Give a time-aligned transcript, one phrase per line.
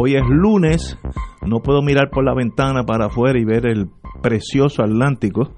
[0.00, 0.96] Hoy es lunes,
[1.44, 3.88] no puedo mirar por la ventana para afuera y ver el
[4.22, 5.48] precioso Atlántico.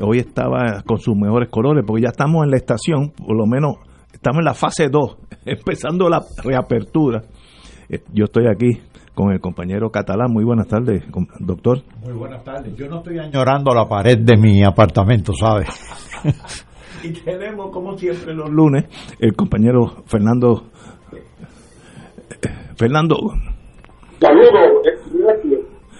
[0.00, 3.76] Hoy estaba con sus mejores colores porque ya estamos en la estación, por lo menos
[4.10, 7.20] estamos en la fase 2, empezando la reapertura.
[7.90, 8.80] Eh, yo estoy aquí
[9.14, 10.32] con el compañero catalán.
[10.32, 11.04] Muy buenas tardes,
[11.40, 11.82] doctor.
[12.02, 12.74] Muy buenas tardes.
[12.74, 15.68] Yo no estoy añorando la pared de mi apartamento, ¿sabes?
[17.04, 18.86] y tenemos, como siempre, los lunes,
[19.18, 20.70] el compañero Fernando.
[22.74, 23.51] Fernando.
[24.22, 24.86] Saludos,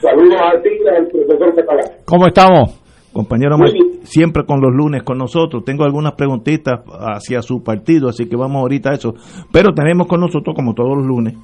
[0.01, 1.87] saludos a ti y al profesor Catalán.
[2.05, 2.81] ¿Cómo estamos?
[3.13, 3.57] Compañero,
[4.05, 5.65] siempre con los lunes con nosotros.
[5.65, 9.15] Tengo algunas preguntitas hacia su partido, así que vamos ahorita a eso.
[9.53, 11.35] Pero tenemos con nosotros, como todos los lunes,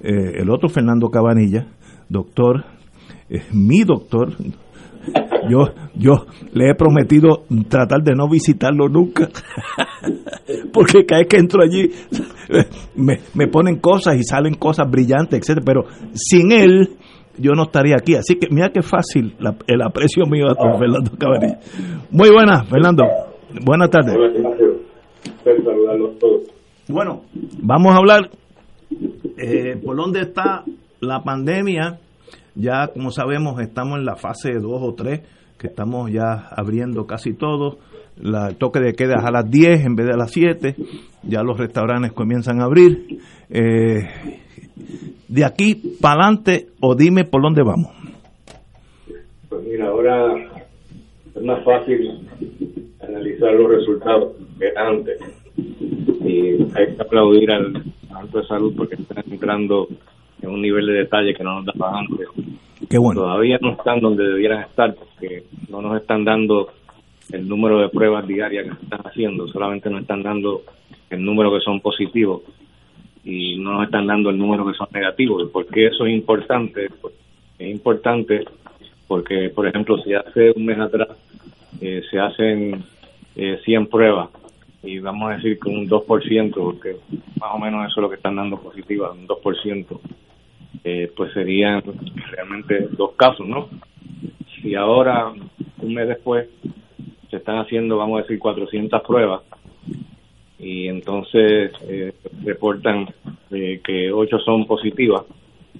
[0.00, 1.68] eh, el otro Fernando Cabanilla,
[2.08, 2.64] doctor,
[3.30, 4.30] eh, mi doctor,
[5.48, 9.28] yo, yo le he prometido tratar de no visitarlo nunca,
[10.72, 11.90] porque cada vez que entro allí
[12.94, 15.84] me, me ponen cosas y salen cosas brillantes, etcétera, pero
[16.14, 16.96] sin él
[17.38, 18.14] yo no estaría aquí.
[18.14, 19.34] Así que mira qué fácil
[19.66, 21.10] el aprecio mío a don Fernando.
[22.10, 23.04] Muy buenas, Fernando.
[23.64, 24.16] Buenas tardes.
[26.88, 27.22] Bueno,
[27.62, 28.30] vamos a hablar
[29.36, 30.64] eh, por dónde está
[31.00, 31.98] la pandemia
[32.56, 35.20] ya, como sabemos, estamos en la fase 2 o 3,
[35.58, 37.78] que estamos ya abriendo casi todo.
[38.18, 40.74] La, el toque de queda a las 10 en vez de a las 7.
[41.24, 43.18] Ya los restaurantes comienzan a abrir.
[43.50, 43.98] Eh,
[45.28, 47.92] de aquí para adelante, o dime por dónde vamos.
[49.50, 50.34] Pues mira, ahora
[51.34, 52.26] es más fácil
[53.00, 55.18] analizar los resultados que antes.
[56.24, 59.88] Y hay que aplaudir al Centro de Salud porque están entrando
[60.42, 62.28] en un nivel de detalle que no nos daba antes.
[62.88, 63.22] Qué bueno.
[63.22, 66.68] Todavía no están donde debieran estar porque no nos están dando
[67.32, 70.62] el número de pruebas diarias que se están haciendo, solamente nos están dando
[71.10, 72.42] el número que son positivos
[73.24, 75.50] y no nos están dando el número que son negativos.
[75.50, 76.88] ¿Por qué eso es importante?
[77.58, 78.44] Es importante
[79.08, 81.08] porque, por ejemplo, si hace un mes atrás
[81.80, 82.84] eh, se hacen
[83.34, 84.28] eh, 100 pruebas
[84.82, 86.96] y vamos a decir que un 2%, porque
[87.40, 90.00] más o menos eso es lo que están dando positivas, un 2%,
[90.88, 91.82] eh, pues serían
[92.30, 93.68] realmente dos casos, ¿no?
[94.54, 95.32] Si ahora,
[95.82, 96.48] un mes después,
[97.28, 99.42] se están haciendo, vamos a decir, 400 pruebas
[100.60, 102.12] y entonces eh,
[102.44, 103.08] reportan
[103.50, 105.24] eh, que 8 son positivas,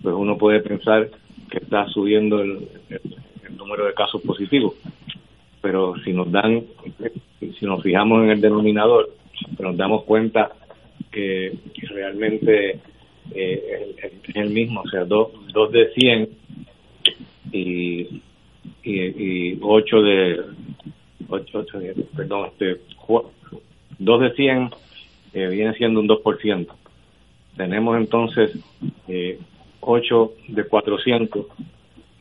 [0.03, 1.09] pues uno puede pensar
[1.53, 4.75] que está subiendo el, el número de casos positivos.
[5.63, 6.65] Pero si nos dan,
[7.39, 9.11] si nos fijamos en el denominador,
[9.61, 10.51] nos damos cuenta
[11.13, 11.57] que
[11.91, 12.81] realmente
[13.35, 16.29] eh, es, el mismo, o sea, dos, dos de 100
[17.53, 18.23] y,
[18.83, 20.41] y, 8 de,
[21.29, 21.79] 8, 8
[22.17, 22.81] perdón, este,
[23.99, 24.71] 2 de 100
[25.35, 26.67] eh, viene siendo un 2%.
[27.57, 28.59] Tenemos entonces
[29.09, 29.39] eh,
[29.81, 31.47] 8 de 400,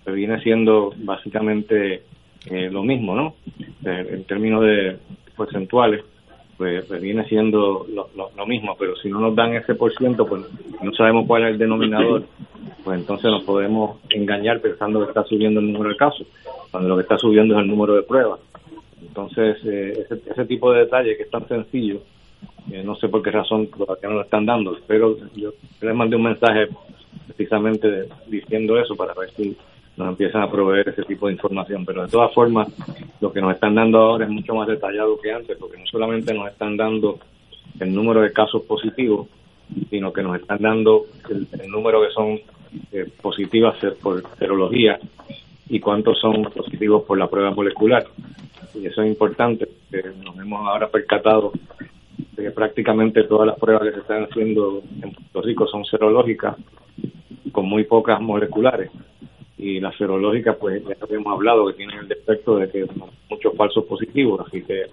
[0.06, 2.04] que viene siendo básicamente
[2.50, 3.36] eh, lo mismo, ¿no?
[3.84, 4.98] Eh, en términos de
[5.36, 6.04] porcentuales
[6.58, 10.26] pues, pues, viene siendo lo, lo, mismo, pero si no nos dan ese por ciento,
[10.26, 10.44] pues
[10.82, 12.24] no sabemos cuál es el denominador,
[12.84, 16.28] pues entonces nos podemos engañar pensando que está subiendo el número de casos,
[16.72, 18.40] cuando lo que está subiendo es el número de pruebas.
[19.02, 22.02] Entonces, eh, ese, ese, tipo de detalle que es tan sencillo,
[22.72, 26.16] eh, no sé por qué razón todavía no lo están dando, pero yo les mandé
[26.16, 26.68] un mensaje
[27.28, 29.56] precisamente diciendo eso para ver si
[29.98, 31.86] nos empiezan a proveer ese tipo de información.
[31.86, 32.68] Pero de todas formas,
[33.22, 36.34] lo que nos están dando ahora es mucho más detallado que antes, porque no solamente
[36.34, 37.20] nos están dando
[37.80, 39.28] el número de casos positivos,
[39.90, 42.40] sino que nos están dando el, número que son
[42.92, 45.00] eh, positivas por serología
[45.68, 48.06] y cuántos son positivos por la prueba molecular.
[48.74, 51.54] Y eso es importante, que nos hemos ahora percatado
[52.36, 56.56] de que prácticamente todas las pruebas que se están haciendo en Puerto Rico son serológicas
[56.56, 58.92] con con muy pocas moleculares.
[59.58, 62.86] Y las serológicas, pues ya habíamos hablado que tienen el defecto de que
[63.30, 64.86] muchos falsos positivos, así que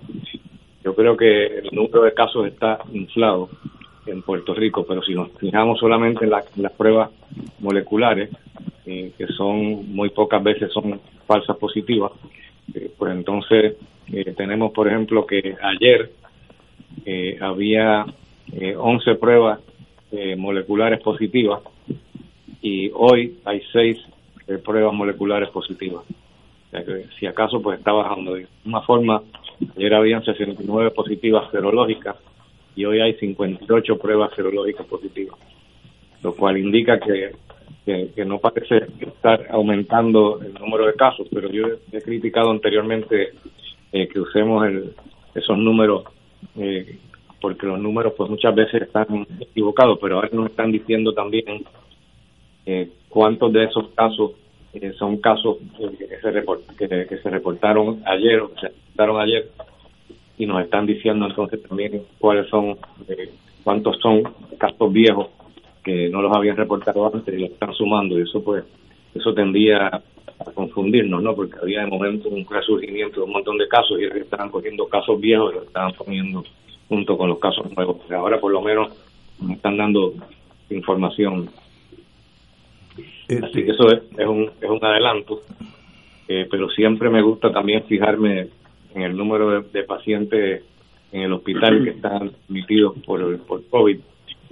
[0.85, 3.49] yo creo que el número de casos está inflado
[4.07, 7.11] en Puerto Rico, pero si nos fijamos solamente en, las pruebas
[7.61, 8.31] moleculares,
[8.85, 12.13] eh, que son muy pocas veces son falsas positivas,
[12.75, 13.77] eh, pues entonces
[14.13, 16.11] eh, tenemos, por ejemplo, que ayer
[17.41, 18.05] había
[18.77, 19.61] 11 pruebas
[20.37, 21.63] moleculares positivas
[22.61, 23.97] y hoy hay 6
[24.65, 26.05] pruebas moleculares positivas.
[26.73, 28.35] O que si acaso pues está bajando.
[28.35, 29.23] De una forma,
[29.77, 32.17] ayer habían 69 positivas serológicas
[32.75, 35.39] y hoy hay 58 pruebas serológicas positivas,
[36.23, 37.33] lo cual indica que,
[37.85, 43.35] que, no parece estar aumentando el número de casos, pero yo he criticado anteriormente
[43.93, 44.95] eh, que usemos el,
[45.35, 46.05] esos números
[46.57, 46.99] eh,
[47.43, 51.65] porque los números pues muchas veces están equivocados, pero ahora nos están diciendo también
[52.65, 54.33] eh, cuántos de esos casos
[54.99, 59.51] son casos que se, que, se reportaron ayer que se reportaron ayer
[60.39, 62.79] y nos están diciendo entonces también cuáles son,
[63.09, 63.31] eh,
[63.63, 64.23] cuántos son
[64.59, 65.29] casos viejos
[65.85, 68.65] que no los habían reportado antes y los están sumando y eso pues,
[69.15, 69.89] eso tendría
[70.39, 71.35] a confundirnos, ¿no?
[71.35, 75.21] Porque había de momento un resurgimiento de un montón de casos y estaban cogiendo casos
[75.21, 76.43] viejos y los estaban poniendo
[76.89, 77.99] junto con los casos nuevos.
[78.11, 78.89] ahora por lo menos
[79.41, 80.15] nos están dando
[80.71, 81.49] información.
[83.29, 85.43] Este Así que eso es, es, un, es un adelanto,
[86.29, 88.49] eh, pero siempre me gusta también fijarme
[88.95, 90.65] en el número de, pacientes
[91.13, 93.99] en el hospital que están admitidos por, por COVID,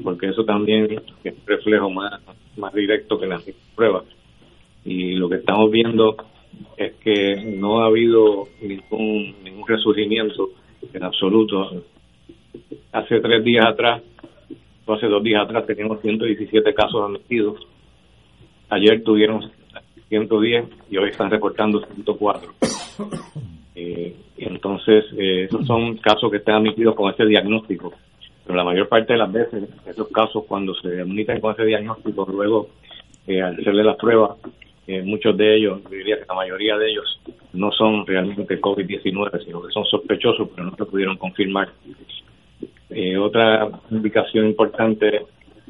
[0.03, 0.89] porque eso también
[1.25, 2.21] es un reflejo más,
[2.57, 3.43] más directo que las
[3.75, 4.05] pruebas.
[4.85, 6.17] Y lo que estamos viendo
[6.77, 10.51] es que no ha habido ningún, ningún resurgimiento
[10.93, 11.83] en absoluto.
[12.93, 14.03] Hace tres días atrás,
[14.87, 17.61] o hace dos días atrás, teníamos 117 casos admitidos.
[18.71, 19.51] Ayer tuvieron
[20.09, 22.53] 110 y hoy están reportando 104.
[23.77, 27.95] Eh, entonces, eh, esos son casos que están admitidos con ese diagnóstico.
[28.45, 32.27] Pero la mayor parte de las veces, esos casos, cuando se admiten con ese diagnóstico,
[32.31, 32.69] luego
[33.27, 34.33] eh, al hacerle las pruebas,
[34.87, 37.21] eh, muchos de ellos, diría que la mayoría de ellos,
[37.53, 41.71] no son realmente COVID-19, sino que son sospechosos, pero no se pudieron confirmar.
[43.19, 45.23] otra indicación importante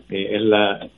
[0.08, 0.88] es la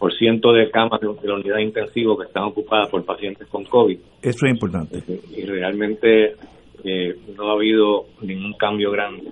[0.00, 3.98] por ciento de camas de, la unidad intensiva que están ocupadas por pacientes con COVID.
[4.22, 5.02] Eso es importante.
[5.36, 6.36] Y realmente
[6.82, 9.30] eh, no ha habido ningún cambio grande.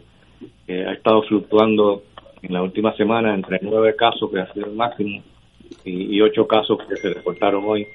[0.67, 2.03] Eh, ha estado fluctuando
[2.43, 5.23] en la última semana entre nueve casos, que ha sido el máximo,
[5.87, 7.87] y, ocho casos que se reportaron hoy.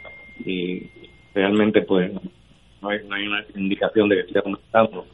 [0.44, 0.90] Y
[1.36, 2.12] realmente, pues,
[2.82, 5.06] no hay, no hay una indicación de que esté aumentando.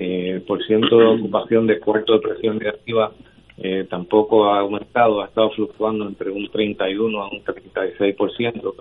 [0.00, 3.12] Eh, por ciento de ocupación de cuarto de presión negativa
[3.58, 8.74] eh, tampoco ha aumentado, ha estado fluctuando entre un 31 a un 36%.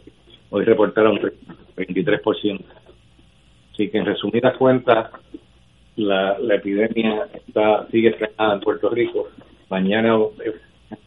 [0.49, 1.19] Hoy reportaron
[1.75, 2.61] 23%.
[3.73, 5.11] Así que en resumidas cuentas,
[5.95, 9.29] la, la epidemia está sigue frenada en Puerto Rico.
[9.69, 10.17] Mañana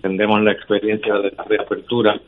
[0.00, 2.20] tendremos la experiencia de la reapertura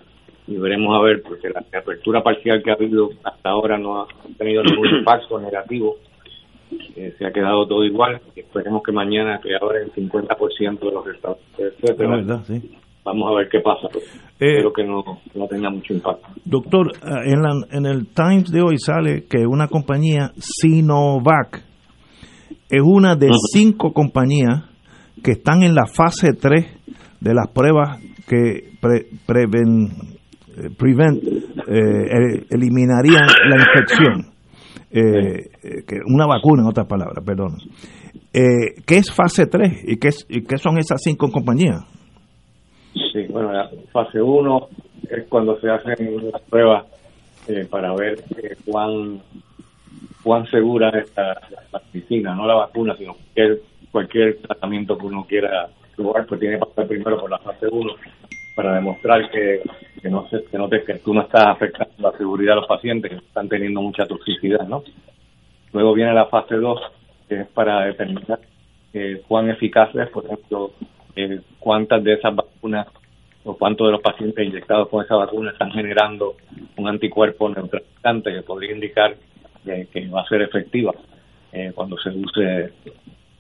[0.46, 4.08] y veremos a ver, porque la reapertura parcial que ha habido hasta ahora no ha
[4.38, 5.96] tenido ningún impacto negativo
[6.96, 8.20] eh, se ha quedado todo igual.
[8.34, 12.62] Esperemos que mañana que ahora el 50% de los restaurantes,
[13.04, 13.88] Vamos a ver qué pasa.
[13.92, 14.04] Pero
[14.40, 15.02] eh, espero que no,
[15.34, 16.26] no, tenga mucho impacto.
[16.44, 21.62] Doctor, eh, en, la, en el Times de hoy sale que una compañía Sinovac
[22.68, 24.64] es una de cinco compañías
[25.22, 26.66] que están en la fase 3
[27.20, 28.72] de las pruebas que
[29.24, 29.88] preven,
[30.76, 31.22] prevent,
[32.50, 34.35] eliminarían la infección
[34.90, 35.50] eh,
[35.86, 37.56] que una vacuna, en otras palabras, perdón.
[38.32, 41.80] Eh, ¿Qué es fase 3 y qué, y qué son esas cinco compañías?
[42.92, 44.68] Sí, bueno, la fase 1
[45.10, 46.86] es cuando se hacen las pruebas
[47.48, 49.20] eh, para ver eh, cuán
[50.22, 53.60] cuán segura es la, medicina, no la vacuna, sino cualquier,
[53.92, 57.92] cualquier tratamiento que uno quiera probar, pues tiene que pasar primero por la fase 1
[58.56, 59.60] para demostrar que,
[60.00, 63.18] que no se, que, no que no estás afectando la seguridad de los pacientes que
[63.18, 64.82] están teniendo mucha toxicidad, ¿no?
[65.74, 66.80] Luego viene la fase 2,
[67.28, 68.40] que es para determinar
[68.94, 70.72] eh, cuán eficaz es, por ejemplo,
[71.14, 72.86] eh, cuántas de esas vacunas
[73.44, 76.36] o cuántos de los pacientes inyectados con esa vacuna están generando
[76.76, 79.14] un anticuerpo neutralizante que podría indicar
[79.64, 80.92] que va a ser efectiva
[81.52, 82.72] eh, cuando se use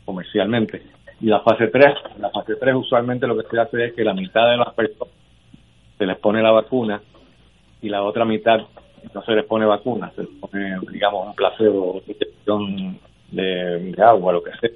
[0.04, 0.82] comercialmente.
[1.20, 1.84] Y la fase 3,
[2.18, 5.14] la fase 3 usualmente lo que se hace es que la mitad de las personas
[5.98, 7.00] se les pone la vacuna
[7.80, 8.60] y la otra mitad
[9.14, 12.98] no se les pone vacuna, se les pone, digamos, un placebo, inyección
[13.30, 14.70] de, agua, lo que sea.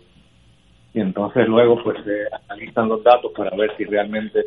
[0.95, 4.41] Y entonces luego pues se analizan los datos para ver si realmente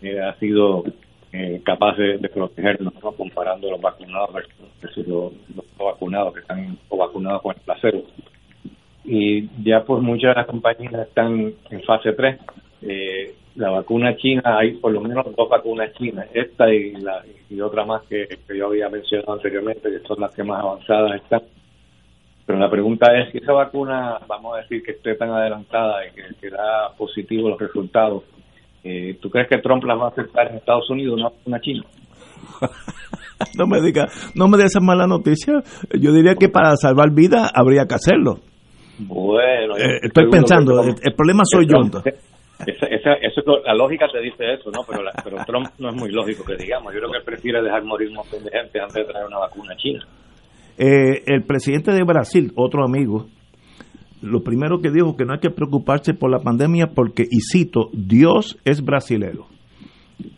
[0.00, 0.84] eh, ha sido
[1.32, 4.32] eh, incapaces de protegernos, comparando los vacunados
[4.80, 8.04] versus los, los vacunados que están o vacunados con el placebo.
[9.04, 12.38] Y ya pues muchas de las compañías están en fase 3.
[12.82, 17.60] Eh, la vacuna china, hay por lo menos dos vacunas chinas, esta y, la, y
[17.60, 21.42] otra más que, yo había mencionado anteriormente, que son las que más avanzadas están.
[22.46, 26.12] Pero la pregunta es si esa vacuna, vamos a decir que esté tan adelantada y
[26.14, 28.24] que, que da positivo los resultados,
[28.84, 31.84] eh, ¿tú crees que Trump las va a aceptar en Estados Unidos, una China?
[33.58, 35.62] no me diga, no me dé esa mala noticia.
[35.98, 38.40] Yo diría que para salvar vidas habría que hacerlo.
[38.98, 41.78] Bueno, eh, estoy pensando, el, el, problema soy yo.
[42.66, 44.84] Esa, esa, eso, la lógica te dice eso, ¿no?
[44.86, 46.92] Pero, la, pero Trump no es muy lógico que digamos.
[46.92, 49.38] Yo creo que él prefiere dejar morir un montón de gente antes de traer una
[49.38, 50.04] vacuna china.
[50.78, 53.26] Eh, el presidente de Brasil, otro amigo,
[54.20, 57.88] lo primero que dijo que no hay que preocuparse por la pandemia porque, y cito,
[57.92, 59.46] Dios es brasilero.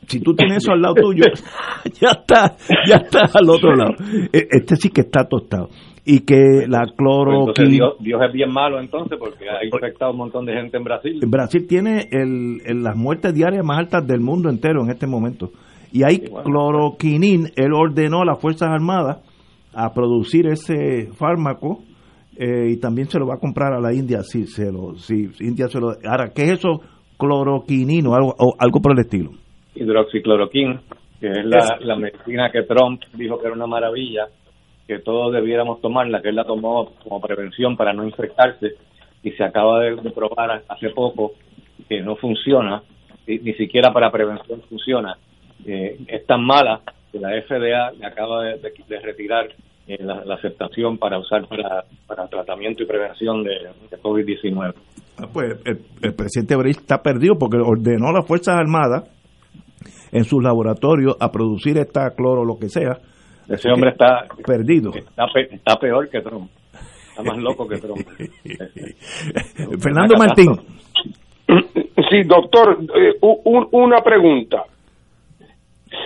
[0.07, 1.25] Si tú tienes eso al lado tuyo,
[2.01, 2.57] ya está,
[2.87, 3.95] ya está al otro lado.
[4.33, 5.69] Este sí que está tostado
[6.07, 10.19] y que la cloro pues Dios, Dios, es bien malo entonces porque ha infectado un
[10.19, 11.21] montón de gente en Brasil.
[11.27, 15.51] Brasil tiene el, el, las muertes diarias más altas del mundo entero en este momento.
[15.93, 19.23] Y hay sí, bueno, cloroquinin él ordenó a las fuerzas armadas
[19.73, 21.79] a producir ese fármaco
[22.37, 25.31] eh, y también se lo va a comprar a la India si se lo si
[25.41, 26.81] India se lo ahora qué es eso
[27.17, 29.31] cloroquinino algo o algo por el estilo.
[29.75, 30.83] Hidroxicloroquina
[31.21, 34.29] que es la, es la medicina que Trump dijo que era una maravilla
[34.87, 38.75] que todos debiéramos tomarla, que él la tomó como prevención para no infectarse
[39.23, 41.33] y se acaba de, probar hace poco
[41.89, 42.83] que no funciona,
[43.27, 45.17] ni, ni siquiera para prevención funciona.
[45.67, 49.47] Eh, es tan mala que la FDA le acaba de, retirar
[49.87, 54.75] eh, la, aceptación para usar para, para tratamiento y prevención de, de COVID-19.
[55.17, 59.09] Ah, pues el, presidente Brice está perdido porque ordenó a las Fuerzas Armadas
[60.13, 62.99] en sus laboratorios a producir esta cloro lo que sea
[63.49, 64.93] ese hombre está perdido.
[64.95, 66.51] Está, pe está, peor que Trump.
[67.09, 68.07] Está más loco que Trump.
[69.81, 70.57] Fernando Martín.
[72.11, 74.65] Sí, doctor, eh, un, una pregunta.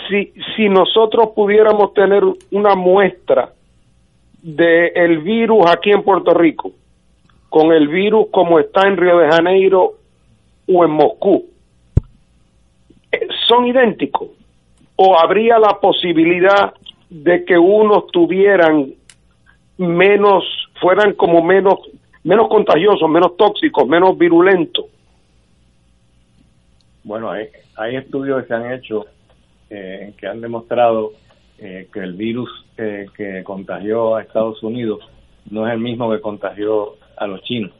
[0.08, 3.52] Si, si nosotros pudiéramos tener una muestra
[4.42, 6.72] del el virus aquí en Puerto Rico,
[7.48, 9.94] con el virus como está en Río de Janeiro
[10.66, 11.46] o en Moscú,
[13.10, 14.28] eh, ¿son idénticos?
[14.96, 16.74] ¿O habría la posibilidad
[17.10, 18.92] de que unos tuvieran
[19.78, 20.44] menos,
[20.80, 21.80] fueran como menos,
[22.24, 24.86] menos contagiosos, menos tóxicos, menos virulentos.
[27.04, 29.06] Bueno, hay, hay estudios que se han hecho
[29.70, 31.12] eh, que han demostrado
[31.58, 35.00] eh, que el virus eh, que contagió a Estados Unidos
[35.50, 37.72] no es el mismo que contagió a los chinos.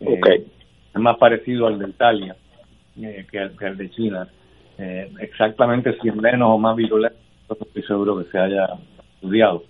[0.00, 0.46] Okay.
[0.94, 2.36] Es más parecido al de Italia
[2.94, 4.28] que, al, que al de China.
[5.20, 8.68] exactamente si es menos o más virulento no estoy seguro que se haya
[9.14, 9.64] estudiado.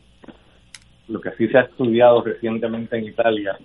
[1.09, 3.59] Lo que sí se ha estudiado recientemente en Italia,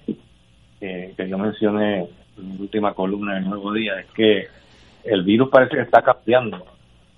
[0.79, 4.47] que yo mencioné en mi última columna del Nuevo Día, es que
[5.03, 6.65] el virus parece que está cambiando.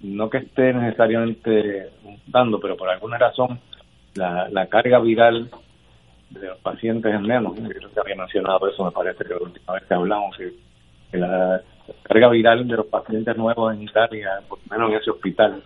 [0.02, 3.60] No que esté necesariamente mutando, pero por alguna razón
[4.16, 5.50] la, la carga viral
[6.32, 7.56] de los pacientes es menos.
[7.56, 11.18] Yo creo que había mencionado eso, me parece que la última vez que hablamos, que
[11.18, 11.62] la
[12.04, 15.62] carga viral de los pacientes nuevos en Italia, por lo menos en ese hospital,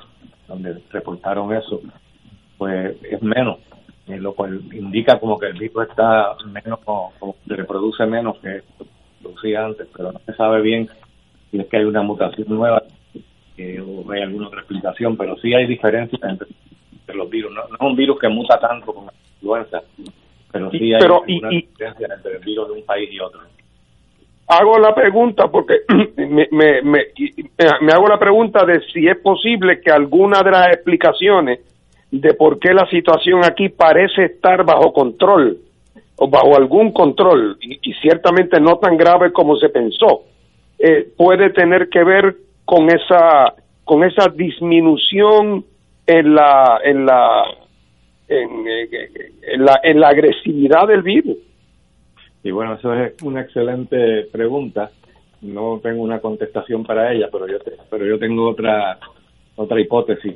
[0.48, 1.82] donde reportaron eso,
[2.58, 3.60] pues es menos,
[4.08, 8.38] eh, lo cual indica como que el virus está menos, como, como se reproduce menos
[8.40, 8.62] que
[9.22, 10.90] producía antes, pero no se sabe bien
[11.52, 12.84] si es que hay una mutación nueva
[13.58, 16.48] eh, o hay alguna otra explicación, pero sí hay diferencias entre,
[16.92, 17.52] entre los virus.
[17.54, 19.82] No, no, es un virus que muta tanto como la influenza,
[20.52, 23.42] pero sí hay pero, una y, diferencia entre el virus de un país y otro
[24.48, 25.82] hago la pregunta porque
[26.18, 31.60] me, hago la pregunta de si es posible que alguna de las explicaciones
[32.12, 35.58] de por qué la situación aquí parece estar bajo control
[36.18, 40.24] o bajo algún control y, ciertamente no tan grave como se pensó
[40.78, 45.66] eh, puede tener que ver con esa con esa disminución
[46.06, 47.44] en la en la
[48.28, 51.38] en la en la agresividad del virus
[52.46, 54.92] y bueno, eso es una excelente pregunta.
[55.42, 59.00] No tengo una contestación para ella, pero yo, te, pero yo tengo otra
[59.56, 60.36] otra hipótesis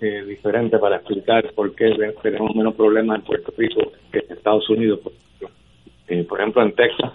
[0.00, 4.70] eh, diferente para explicar por qué tenemos menos problemas en Puerto Rico que en Estados
[4.70, 5.00] Unidos.
[5.00, 5.50] Por ejemplo,
[6.08, 7.12] eh, por ejemplo en Texas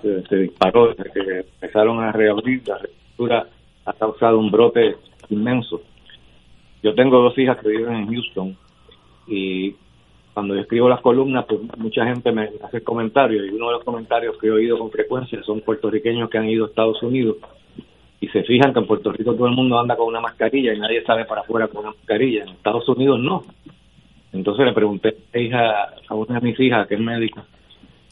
[0.00, 3.48] se, disparó empezaron a reabrir, la reapertura
[3.84, 4.94] ha causado un brote
[5.28, 5.82] inmenso.
[6.84, 8.56] Yo tengo dos hijas que viven en Houston
[9.26, 9.74] y
[10.38, 13.82] cuando yo escribo las columnas, pues mucha gente me hace comentarios y uno de los
[13.82, 17.38] comentarios que he oído con frecuencia son puertorriqueños que han ido a Estados Unidos
[18.20, 20.78] y se fijan que en Puerto Rico todo el mundo anda con una mascarilla y
[20.78, 22.44] nadie sale para afuera con una mascarilla.
[22.44, 23.42] En Estados Unidos no.
[24.32, 27.44] Entonces le pregunté a, hija, a una de mis hijas, que es médica,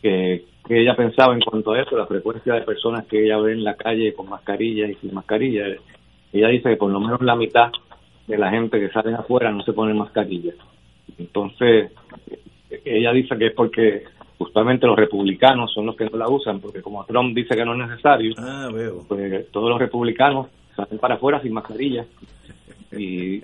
[0.02, 3.52] que, que ella pensaba en cuanto a eso, la frecuencia de personas que ella ve
[3.52, 5.66] en la calle con mascarilla y sin mascarilla.
[6.33, 7.71] Ella dice que por lo menos la mitad
[8.26, 10.54] de la gente que sale afuera no se pone mascarilla.
[11.18, 11.92] Entonces,
[12.84, 14.04] ella dice que es porque
[14.38, 17.72] justamente los republicanos son los que no la usan, porque como Trump dice que no
[17.72, 19.02] es necesario, Ah, veo.
[19.08, 22.04] pues todos los republicanos salen para afuera sin mascarilla.
[22.92, 23.42] Y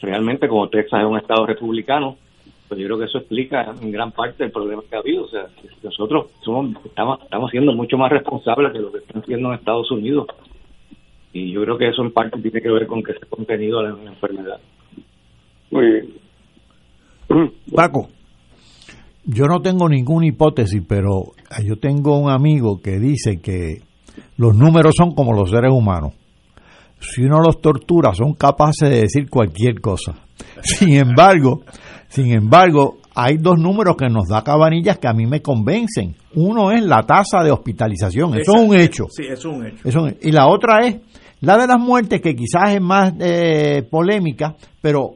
[0.00, 2.16] realmente como Texas es un estado republicano,
[2.68, 5.24] pues yo creo que eso explica en gran parte el problema que ha habido.
[5.24, 5.46] O sea,
[5.82, 9.90] nosotros somos, estamos, estamos siendo mucho más responsables de lo que están haciendo en Estados
[9.90, 10.26] Unidos.
[11.32, 13.82] Y yo creo que eso en parte tiene que ver con que se ha contenido
[13.82, 14.60] la, la enfermedad.
[15.70, 16.08] Muy bien.
[17.74, 18.08] Paco.
[19.26, 21.32] Yo no tengo ninguna hipótesis, pero
[21.64, 23.80] yo tengo un amigo que dice que
[24.36, 26.12] los números son como los seres humanos.
[27.00, 30.14] Si uno los tortura, son capaces de decir cualquier cosa.
[30.62, 31.62] Sin embargo,
[32.08, 36.14] sin embargo, hay dos números que nos da Cabanillas que a mí me convencen.
[36.34, 39.06] Uno es la tasa de hospitalización, eso es un hecho.
[39.10, 39.88] Sí, eso es un hecho.
[39.88, 40.96] Eso es- y la otra es
[41.40, 45.14] la de las muertes, que quizás es más eh, polémica, pero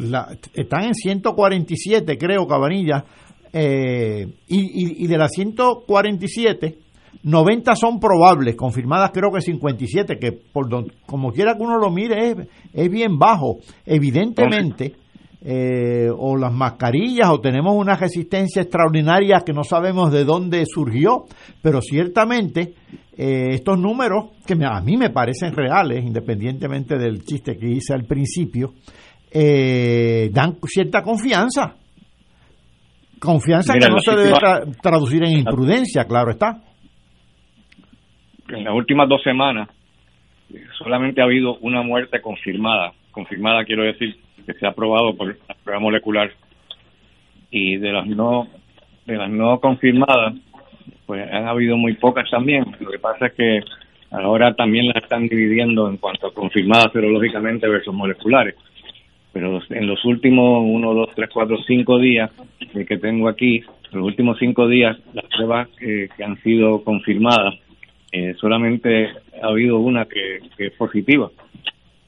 [0.00, 3.04] la- están en 147, creo, Cabanilla,
[3.52, 6.78] eh, y, y- y de las 147,
[7.22, 11.90] 90 son probables, confirmadas creo que 57, que por don- como quiera que uno lo
[11.90, 12.36] mire es,
[12.72, 13.58] es bien bajo.
[13.84, 14.94] Evidentemente,
[15.42, 21.24] eh, o las mascarillas, o tenemos una resistencia extraordinaria que no sabemos de dónde surgió,
[21.62, 22.74] pero ciertamente
[23.16, 27.92] eh, estos números, que me- a mí me parecen reales, independientemente del chiste que hice
[27.92, 28.72] al principio,
[29.30, 31.76] eh, dan cierta confianza.
[33.20, 36.60] Confianza Mira, que no se debe tra- traducir en imprudencia, claro está.
[38.48, 39.68] en las últimas dos semanas
[40.52, 42.92] eh, solamente ha habido una muerte confirmada.
[43.12, 46.30] Confirmada quiero decir que se ha probado por la prueba molecular
[47.50, 48.46] y de las no
[49.06, 50.34] de las no confirmadas
[51.06, 52.64] pues han habido muy pocas también.
[52.80, 53.60] Lo que pasa es que
[54.12, 58.54] ahora también las están dividiendo en cuanto a confirmadas serológicamente versus moleculares.
[59.32, 62.30] Pero en los últimos uno, dos, tres, cuatro, cinco días
[62.74, 63.60] eh, que tengo aquí,
[63.92, 67.54] los últimos cinco días, las pruebas que han sido confirmadas
[68.12, 69.08] eh, solamente
[69.40, 71.30] ha habido una que, es positiva.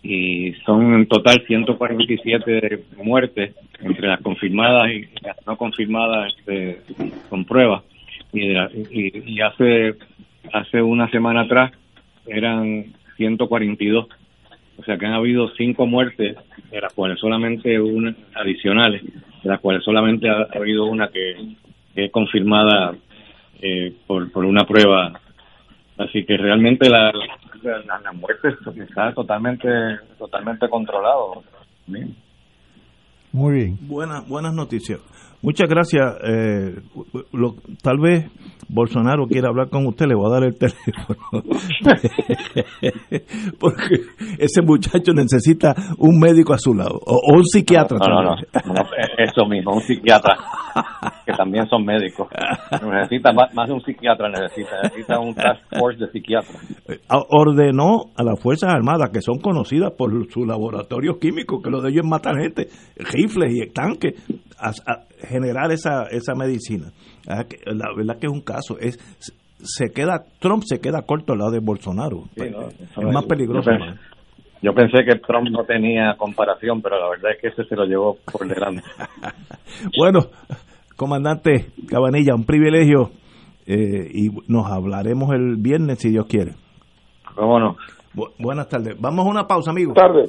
[0.03, 6.81] Y son en total 147 muertes entre las confirmadas y las no confirmadas este,
[7.29, 7.85] con pruebas.
[8.33, 9.95] Y, y, y hace
[10.53, 11.73] hace una semana atrás
[12.27, 14.09] eran 142
[14.79, 16.37] o sea que han habido cinco muertes
[16.71, 21.35] de las cuales solamente una adicionales de las cuales solamente ha, ha habido una que,
[21.95, 22.95] que es confirmada
[23.61, 25.21] eh, por, por una prueba
[25.99, 27.13] Así que realmente la,
[27.63, 29.69] la, la muerte está totalmente
[30.19, 31.43] totalmente controlado.
[31.87, 32.15] Bien.
[33.33, 33.79] Muy bien.
[33.83, 35.01] Buenas, buenas noticias.
[35.43, 36.15] Muchas gracias.
[36.25, 36.77] eh,
[37.33, 38.31] lo- tal vez
[38.69, 41.43] Bolsonaro quiera hablar con usted, le voy a dar el teléfono.
[43.59, 43.97] Porque
[44.39, 47.99] ese muchacho necesita un médico a su lado, o, o un psiquiatra.
[47.99, 48.37] No, no, no,
[48.75, 48.83] no,
[49.19, 50.37] eso mismo, un psiquiatra,
[51.27, 52.29] que también son médicos.
[52.83, 56.57] Necesita más, más de un psiquiatra, necesita, necesita un task force de psiquiatras.
[57.29, 61.91] Ordenó a las Fuerzas Armadas, que son conocidas por sus laboratorios químicos, que lo de
[61.91, 64.15] ellos es matar gente, rifles y tanques,
[64.59, 66.93] a, a generar esa, esa medicina.
[67.27, 68.79] La verdad que es un caso.
[68.79, 68.99] es
[69.65, 72.25] se queda Trump se queda corto al lado de Bolsonaro.
[72.37, 73.71] Sí, no, es más peligroso.
[73.71, 74.01] Yo pensé,
[74.63, 77.85] yo pensé que Trump no tenía comparación, pero la verdad es que ese se lo
[77.85, 78.83] llevó por delante.
[79.99, 80.27] Bueno,
[80.97, 83.11] comandante Cabanilla, un privilegio
[83.67, 86.55] eh, y nos hablaremos el viernes si Dios quiere.
[87.35, 87.77] ¿Cómo no?
[88.15, 89.01] Bu- buenas tardes.
[89.01, 89.95] Vamos a una pausa, amigos.
[89.95, 90.29] Tarde.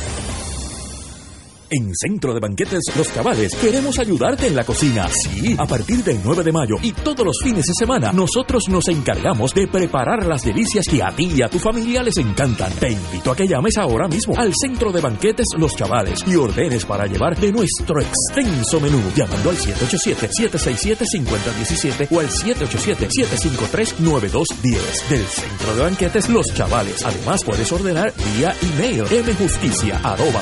[1.73, 5.07] En Centro de Banquetes Los Cabales queremos ayudarte en la cocina.
[5.07, 8.89] Sí, a partir del 9 de mayo y todos los fines de semana, nosotros nos
[8.89, 12.73] encargamos de preparar las delicias que a ti y a tu familia les encantan.
[12.73, 16.83] Te invito a que llames ahora mismo al Centro de Banquetes Los Chavales y ordenes
[16.83, 25.83] para llevar de nuestro extenso menú, llamando al 787-767-5017 o al 787-753-9210 del Centro de
[25.83, 27.05] Banquetes Los Chavales.
[27.05, 29.05] Además, puedes ordenar vía email
[29.39, 30.41] mjusticia arroba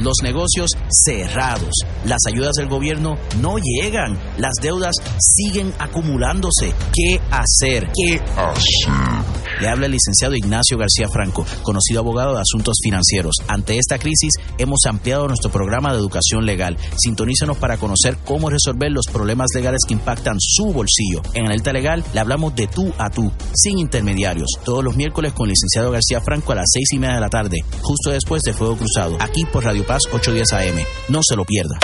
[0.00, 1.72] Los negocios cerrados.
[2.04, 4.18] Las ayudas del gobierno no llegan.
[4.38, 6.72] Las deudas siguen acumulándose.
[6.92, 7.90] ¿Qué hacer?
[7.94, 9.33] ¿Qué hacer?
[9.60, 13.36] Le habla el licenciado Ignacio García Franco, conocido abogado de asuntos financieros.
[13.48, 16.76] Ante esta crisis hemos ampliado nuestro programa de educación legal.
[16.96, 21.22] Sintonícenos para conocer cómo resolver los problemas legales que impactan su bolsillo.
[21.34, 24.50] En Alerta Legal le hablamos de tú a tú, sin intermediarios.
[24.64, 27.30] Todos los miércoles con el licenciado García Franco a las seis y media de la
[27.30, 30.84] tarde, justo después de Fuego Cruzado, aquí por Radio Paz 810 AM.
[31.08, 31.78] No se lo pierda.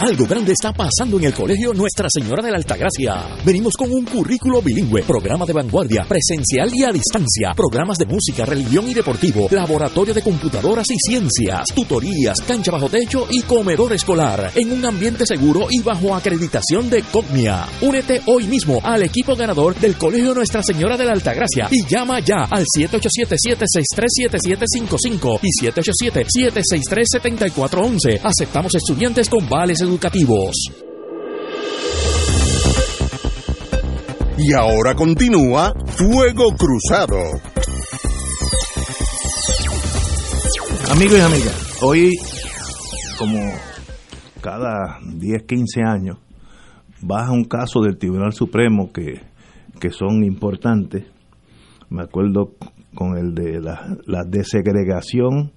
[0.00, 3.28] Algo grande está pasando en el colegio Nuestra Señora de la Altagracia.
[3.44, 8.44] Venimos con un currículo bilingüe, programa de vanguardia, presencial y a distancia, programas de música,
[8.44, 14.52] religión y deportivo, laboratorio de computadoras y ciencias, tutorías, cancha bajo techo y comedor escolar,
[14.54, 17.66] en un ambiente seguro y bajo acreditación de COGNIA.
[17.80, 22.20] Únete hoy mismo al equipo ganador del colegio Nuestra Señora de la Altagracia y llama
[22.20, 28.20] ya al 787-763-7755 y 787-763-7411.
[28.22, 30.54] Aceptamos estudiantes con vales educativos.
[34.38, 37.16] Y ahora continúa Fuego Cruzado.
[40.90, 42.12] Amigos y amigas, hoy,
[43.18, 43.38] como
[44.40, 46.18] cada 10, 15 años,
[47.00, 49.20] baja un caso del Tribunal Supremo que,
[49.80, 51.04] que son importantes.
[51.88, 52.52] Me acuerdo
[52.94, 55.52] con el de la, la desegregación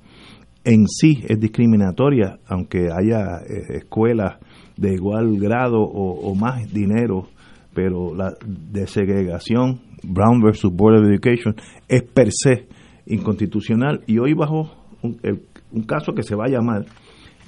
[0.64, 4.38] en sí es discriminatoria, aunque haya eh, escuelas
[4.78, 7.28] de igual grado o, o, más dinero,
[7.74, 11.56] pero la desegregación, Brown versus Board of Education,
[11.88, 12.68] es per se
[13.06, 14.02] inconstitucional.
[14.08, 15.42] Y hoy bajo un, el,
[15.72, 16.86] un caso que se va a llamar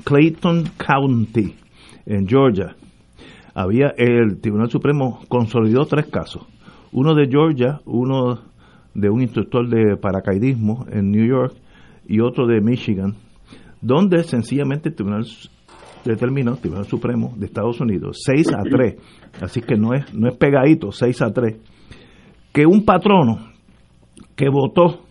[0.04, 1.56] Clayton County,
[2.06, 2.76] en Georgia,
[3.54, 6.46] había el Tribunal Supremo consolidó tres casos.
[6.92, 8.40] Uno de Georgia, uno
[8.94, 11.56] de un instructor de paracaidismo en New York
[12.12, 13.16] y otro de Michigan,
[13.82, 15.26] donde sencillamente el Tribunal
[16.04, 18.96] determinó, el Tribunal Supremo de Estados Unidos, 6 a 3,
[19.42, 21.56] así que no es, no es pegadito, 6 a 3,
[22.52, 23.40] que un patrono
[24.36, 25.06] que votó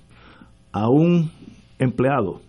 [0.72, 1.30] a un
[1.78, 2.42] empleado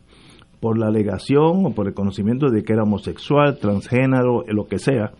[0.59, 5.11] por la alegación o por el conocimiento de que era homosexual, transgénero, lo que sea,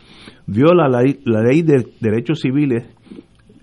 [0.46, 1.02] viola la
[1.41, 2.84] ley de derechos civiles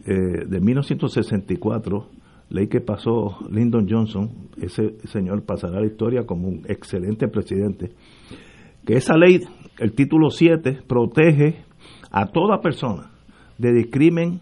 [0.06, 2.17] eh, de 1964
[2.50, 7.92] ley que pasó Lyndon Johnson, ese señor pasará a la historia como un excelente presidente,
[8.84, 9.40] que esa ley,
[9.78, 11.64] el título 7, protege
[12.10, 13.10] a toda persona
[13.58, 14.40] de discrimen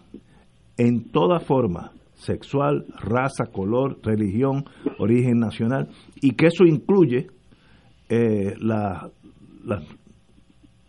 [0.77, 4.65] en toda forma, sexual, raza, color, religión,
[4.99, 5.89] origen nacional,
[6.21, 7.27] y que eso incluye
[8.09, 9.09] eh, la,
[9.65, 9.81] la,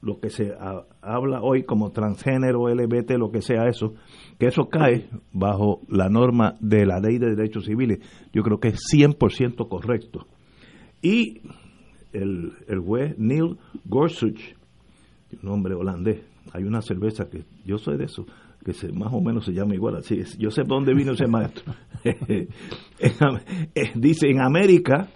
[0.08, 0.54] lo que se
[1.02, 3.94] habla hoy como transgénero, LBT, lo que sea eso,
[4.38, 7.98] que eso cae bajo la norma de la ley de derechos civiles.
[8.32, 10.26] Yo creo que es 100% correcto.
[11.02, 11.42] Y
[12.12, 14.40] el, el juez Neil Gorsuch,
[15.42, 18.24] un hombre holandés, hay una cerveza que yo soy de eso,
[18.64, 20.22] que se, más o menos se llama igual así.
[20.38, 21.74] Yo sé dónde vino ese maestro.
[23.94, 25.10] Dice, en América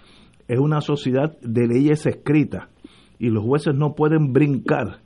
[0.47, 2.72] es una sociedad de leyes escritas
[3.19, 5.01] y los jueces no pueden brincar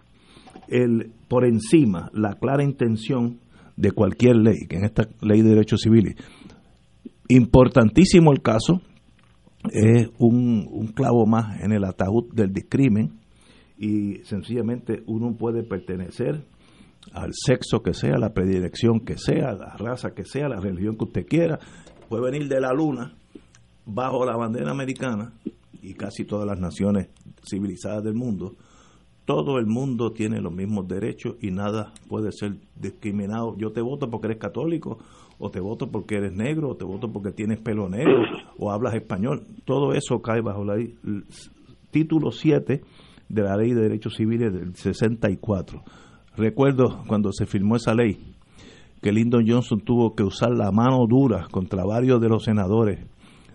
[0.68, 3.40] el, por encima la clara intención
[3.76, 6.16] de cualquier ley, que en esta ley de derechos civiles.
[7.30, 8.82] Importantísimo el caso,
[9.72, 13.20] es un, un clavo más en el ataúd del discrimen
[13.78, 16.46] y sencillamente uno puede pertenecer
[17.14, 21.06] al sexo que sea, la predilección que sea, la raza que sea, la religión que
[21.06, 21.60] usted quiera,
[22.10, 23.16] puede venir de la luna
[23.86, 25.34] bajo la bandera americana
[25.88, 27.08] y casi todas las naciones
[27.50, 28.56] civilizadas del mundo,
[29.24, 33.56] todo el mundo tiene los mismos derechos y nada puede ser discriminado.
[33.58, 35.00] Yo te voto porque eres católico,
[35.40, 38.22] o te voto porque eres negro, o te voto porque tienes pelo negro,
[38.58, 39.44] o hablas español.
[39.66, 41.26] Todo eso cae bajo la el
[41.92, 42.82] título 7
[43.30, 45.84] de la Ley de Derechos Civiles del 64.
[46.36, 48.36] Recuerdo cuando se firmó esa ley
[49.02, 53.00] que Lyndon Johnson tuvo que usar la mano dura contra varios de los senadores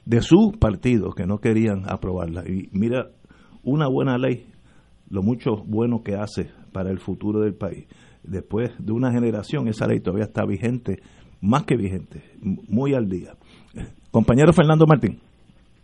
[0.04, 2.42] de su partido que no querían aprobarla.
[2.46, 3.08] Y mira,
[3.62, 4.46] una buena ley
[5.10, 7.86] lo mucho bueno que hace para el futuro del país.
[8.22, 10.96] Después de una generación, esa ley todavía está vigente,
[11.40, 13.32] más que vigente, muy al día.
[14.10, 15.20] Compañero Fernando Martín.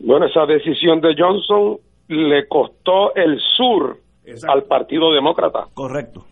[0.00, 1.78] Bueno, esa decisión de Johnson
[2.08, 4.52] le costó el sur Exacto.
[4.52, 5.66] al Partido Demócrata.
[5.74, 6.24] Correcto.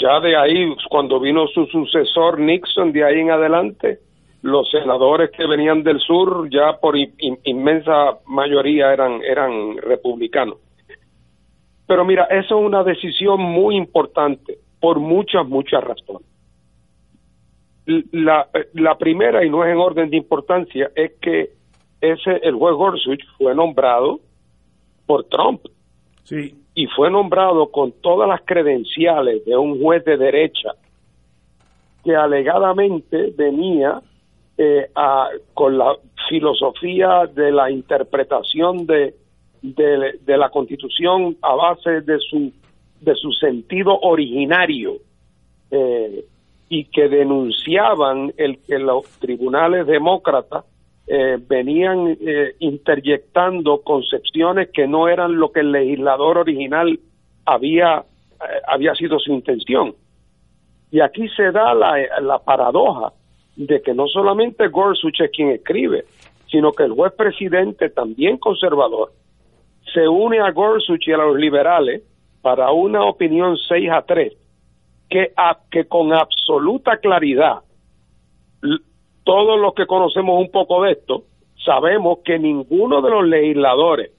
[0.00, 3.98] Ya de ahí, cuando vino su sucesor Nixon, de ahí en adelante,
[4.42, 10.58] los senadores que venían del sur ya por inmensa mayoría eran, eran republicanos.
[11.86, 16.26] Pero mira, eso es una decisión muy importante por muchas, muchas razones.
[18.12, 21.50] La, la primera, y no es en orden de importancia, es que
[22.00, 24.20] ese el juez Gorsuch fue nombrado
[25.06, 25.62] por Trump.
[26.22, 26.54] Sí.
[26.74, 30.70] Y fue nombrado con todas las credenciales de un juez de derecha
[32.04, 34.00] que alegadamente venía
[34.62, 34.90] eh,
[35.54, 35.96] con la
[36.28, 39.14] filosofía de la interpretación de,
[39.62, 42.52] de, la Constitución a base de su,
[43.00, 44.96] de su sentido originario
[45.70, 46.26] eh,
[46.68, 50.66] y que denunciaban el que los tribunales demócratas
[51.06, 57.00] eh, venían eh, interyectando concepciones que no eran lo que el legislador original
[57.46, 59.94] había, eh, había sido su intención.
[60.90, 63.14] Y aquí se da la, la paradoja
[63.66, 66.04] de que no solamente Gorsuch es quien escribe,
[66.50, 69.12] sino que el juez presidente, también conservador,
[69.92, 72.02] se une a Gorsuch y a los liberales
[72.40, 74.32] para una opinión 6 a 3
[75.10, 75.32] que,
[75.70, 77.58] que con absoluta claridad
[79.24, 81.24] todos los que conocemos un poco de esto,
[81.64, 84.10] sabemos que ninguno de los legisladores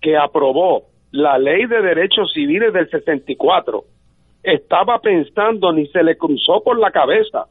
[0.00, 3.84] que aprobó la ley de derechos civiles del 64
[4.42, 7.46] estaba pensando ni se le cruzó por la cabeza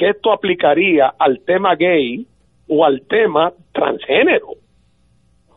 [0.00, 2.26] que esto aplicaría al tema gay
[2.68, 4.54] o al tema transgénero.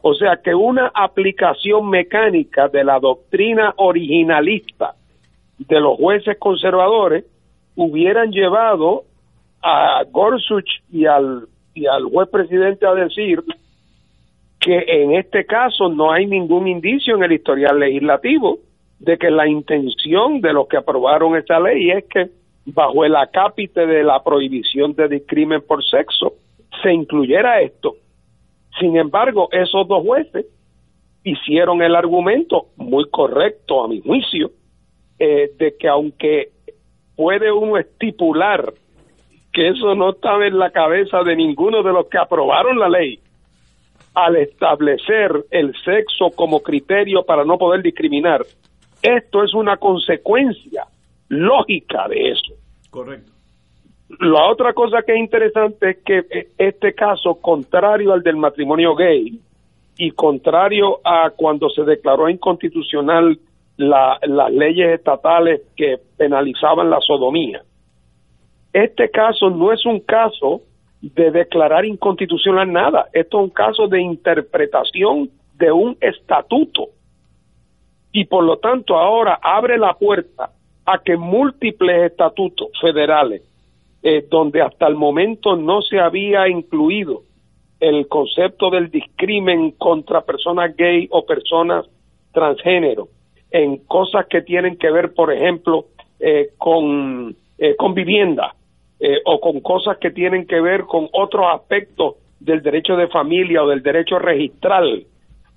[0.01, 4.95] O sea que una aplicación mecánica de la doctrina originalista
[5.57, 7.23] de los jueces conservadores
[7.77, 9.05] hubieran llevado
[9.61, 13.41] a Gorsuch y al, y al juez presidente a decir
[14.59, 18.59] que en este caso no hay ningún indicio en el historial legislativo
[18.99, 23.85] de que la intención de los que aprobaron esta ley es que bajo el acápite
[23.85, 26.33] de la prohibición de discrimen por sexo
[26.81, 27.95] se incluyera esto.
[28.79, 30.45] Sin embargo, esos dos jueces
[31.23, 34.51] hicieron el argumento muy correcto a mi juicio
[35.19, 36.49] eh, de que aunque
[37.15, 38.73] puede uno estipular
[39.51, 43.19] que eso no estaba en la cabeza de ninguno de los que aprobaron la ley
[44.15, 48.43] al establecer el sexo como criterio para no poder discriminar.
[49.01, 50.85] Esto es una consecuencia
[51.33, 52.53] lógica de eso.
[52.89, 53.31] Correcto.
[54.19, 59.39] La otra cosa que es interesante es que este caso, contrario al del matrimonio gay
[59.97, 63.39] y contrario a cuando se declaró inconstitucional
[63.77, 67.63] las leyes estatales que penalizaban la sodomía,
[68.71, 70.61] este caso no es un caso
[71.01, 76.87] de declarar inconstitucional nada, esto es un caso de interpretación de un estatuto.
[78.11, 80.51] Y por lo tanto ahora abre la puerta
[80.85, 83.41] a que múltiples estatutos federales,
[84.01, 87.23] eh, donde hasta el momento no se había incluido
[87.79, 91.85] el concepto del discrimen contra personas gay o personas
[92.31, 93.07] transgénero,
[93.51, 95.85] en cosas que tienen que ver, por ejemplo,
[96.19, 98.55] eh, con, eh, con vivienda,
[99.05, 103.61] eh, o con cosas que tienen que ver con otros aspectos del derecho de familia
[103.61, 105.05] o del derecho registral.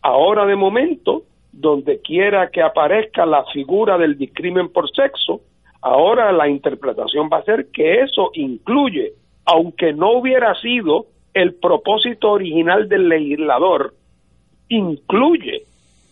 [0.02, 1.22] Ahora de momento,
[1.56, 5.40] donde quiera que aparezca la figura del discrimen por sexo,
[5.80, 9.14] ahora la interpretación va a ser que eso incluye,
[9.44, 13.94] aunque no hubiera sido el propósito original del legislador,
[14.68, 15.62] incluye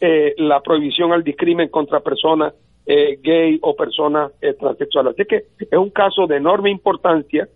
[0.01, 2.55] eh, la prohibición al discrimen contra personas
[2.87, 5.15] eh, gay o personas eh, transexuales.
[5.15, 7.49] Así que es un caso de enorme importancia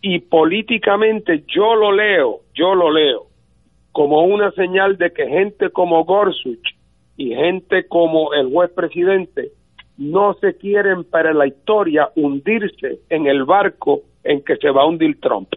[0.00, 3.26] y políticamente yo lo leo, yo lo leo
[3.92, 6.73] como una señal de que gente como Gorsuch
[7.16, 9.52] y gente como el juez presidente
[9.96, 14.86] no se quieren para la historia hundirse en el barco en que se va a
[14.86, 15.48] hundir Trump.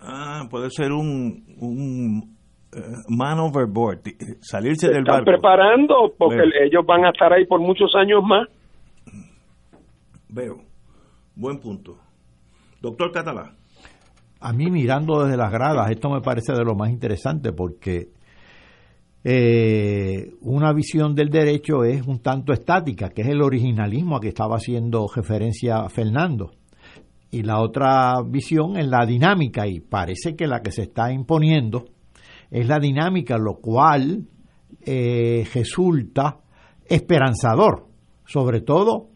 [0.00, 2.36] Ah, puede ser un, un
[2.72, 4.00] eh, man overboard,
[4.40, 5.20] salirse del barco.
[5.20, 8.48] Están preparando porque ellos van a estar ahí por muchos años más.
[10.28, 10.56] Veo.
[11.36, 11.96] Buen punto.
[12.80, 13.52] Doctor Catalá.
[14.40, 18.08] A mí mirando desde las gradas, esto me parece de lo más interesante porque
[19.26, 24.28] eh, una visión del derecho es un tanto estática, que es el originalismo a que
[24.28, 26.52] estaba haciendo referencia Fernando.
[27.30, 31.86] Y la otra visión es la dinámica y parece que la que se está imponiendo
[32.50, 34.28] es la dinámica, lo cual
[34.84, 36.40] eh, resulta
[36.86, 37.88] esperanzador,
[38.26, 39.08] sobre todo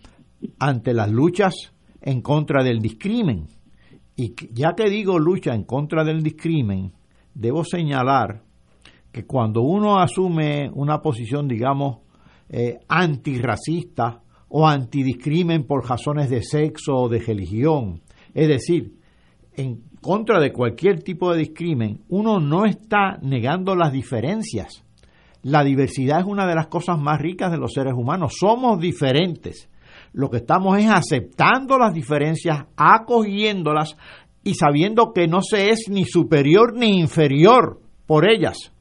[0.59, 1.55] ante las luchas
[2.01, 3.47] en contra del discrimen.
[4.17, 6.95] Y ya que digo lucha en contra del discrimen,
[7.35, 8.48] debo señalar
[9.13, 11.99] que cuando uno asume una posición, digamos,
[12.49, 18.01] eh, antirracista o antidiscrimen por razones de sexo o de religión.
[18.35, 18.95] Es decir,
[19.55, 24.85] en contra de cualquier tipo de discrimen, uno no está negando las diferencias.
[25.43, 28.35] La diversidad es una de las cosas más ricas de los seres humanos.
[28.39, 29.69] Somos diferentes.
[30.13, 33.97] Lo que estamos es aceptando las diferencias, acogiéndolas
[34.43, 38.73] y sabiendo que no se es ni superior ni inferior por ellas.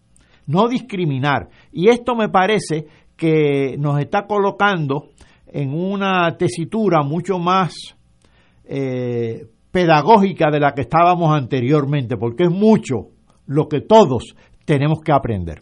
[0.47, 1.49] No discriminar.
[1.71, 5.09] Y esto me parece que nos está colocando
[5.47, 7.73] en una tesitura mucho más
[8.65, 13.09] eh, pedagógica de la que estábamos anteriormente, porque es mucho
[13.45, 15.59] lo que todos tenemos que aprender.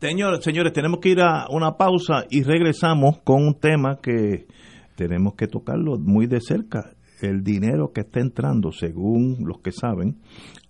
[0.00, 4.46] Señores, señores, tenemos que ir a una pausa y regresamos con un tema que
[4.94, 6.92] tenemos que tocarlo muy de cerca.
[7.22, 10.18] El dinero que está entrando, según los que saben,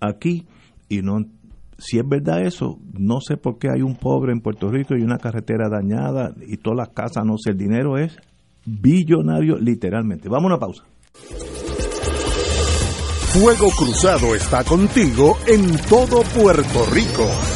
[0.01, 0.47] aquí,
[0.89, 1.19] y no
[1.79, 5.03] si es verdad eso, no sé por qué hay un pobre en Puerto Rico y
[5.03, 8.17] una carretera dañada y todas las casas, no sé, el dinero es
[8.65, 10.29] billonario literalmente.
[10.29, 10.85] Vamos a una pausa.
[13.33, 17.56] Fuego Cruzado está contigo en todo Puerto Rico.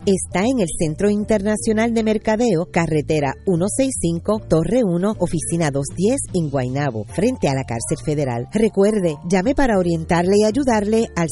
[0.05, 7.05] está en el Centro Internacional de Mercadeo, carretera 165, Torre 1, oficina 210 en Guaynabo,
[7.05, 8.47] frente a la cárcel federal.
[8.51, 11.27] Recuerde, llame para orientarle y ayudarle al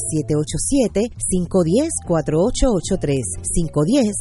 [2.06, 3.20] 787-510-4883,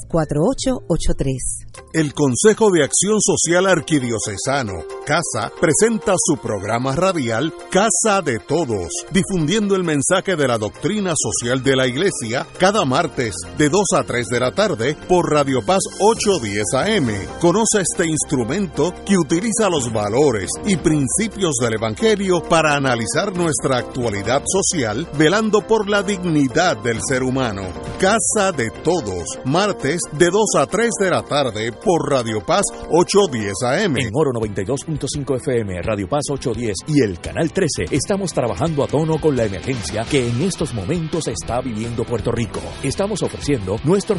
[0.09, 1.79] 510-4883.
[1.93, 4.73] El Consejo de Acción Social Arquidiocesano,
[5.05, 11.63] CASA, presenta su programa radial Casa de Todos, difundiendo el mensaje de la doctrina social
[11.63, 15.79] de la Iglesia cada martes de 2 a 3 de la tarde por Radio Paz
[15.99, 17.39] 810 AM.
[17.39, 24.43] Conoce este instrumento que utiliza los valores y principios del Evangelio para analizar nuestra actualidad
[24.45, 27.63] social, velando por la dignidad del ser humano.
[27.99, 33.53] Casa de Todos, martes de 2 a 3 de la tarde por Radio Paz 810
[33.63, 33.97] AM.
[33.97, 39.19] En Oro 92.5 FM, Radio Paz 810 y el Canal 13 estamos trabajando a tono
[39.19, 42.61] con la emergencia que en estos momentos está viviendo Puerto Rico.
[42.83, 44.18] Estamos ofreciendo nuestros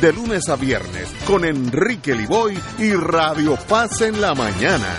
[0.00, 4.98] de lunes a viernes con Enrique Liboy y Radio Paz en la mañana.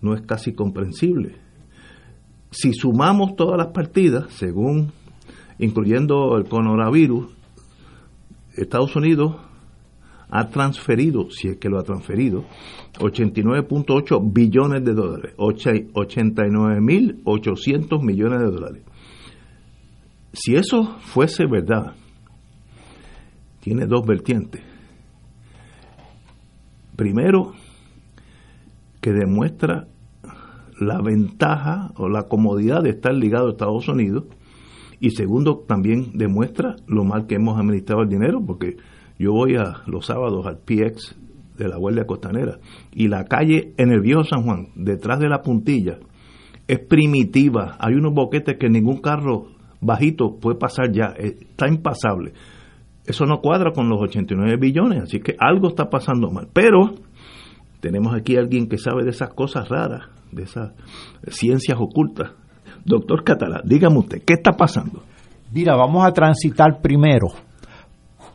[0.00, 1.36] no es casi comprensible.
[2.50, 4.92] Si sumamos todas las partidas, según
[5.62, 7.28] incluyendo el coronavirus,
[8.56, 9.36] Estados Unidos
[10.28, 12.44] ha transferido, si es que lo ha transferido,
[12.98, 18.82] 89.8 billones de dólares, 89.800 millones de dólares.
[20.32, 21.94] Si eso fuese verdad,
[23.60, 24.62] tiene dos vertientes.
[26.96, 27.52] Primero,
[29.00, 29.86] que demuestra
[30.80, 34.24] la ventaja o la comodidad de estar ligado a Estados Unidos.
[35.02, 38.76] Y segundo, también demuestra lo mal que hemos administrado el dinero, porque
[39.18, 41.16] yo voy a los sábados al PX
[41.58, 42.60] de la Guardia Costanera
[42.92, 45.98] y la calle en el viejo San Juan, detrás de la puntilla,
[46.68, 47.76] es primitiva.
[47.80, 49.48] Hay unos boquetes que ningún carro
[49.80, 52.34] bajito puede pasar ya, está impasable.
[53.04, 56.46] Eso no cuadra con los 89 billones, así que algo está pasando mal.
[56.52, 56.94] Pero
[57.80, 60.74] tenemos aquí a alguien que sabe de esas cosas raras, de esas
[61.26, 62.34] ciencias ocultas.
[62.84, 65.02] Doctor Catalá, dígame usted, ¿qué está pasando?
[65.52, 67.28] Mira, vamos a transitar primero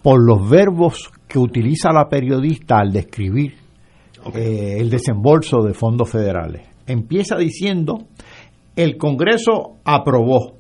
[0.02, 3.56] por los verbos que utiliza la periodista al describir
[4.34, 6.68] eh, el desembolso de fondos federales.
[6.86, 7.98] Empieza diciendo,
[8.76, 10.54] el Congreso aprobó.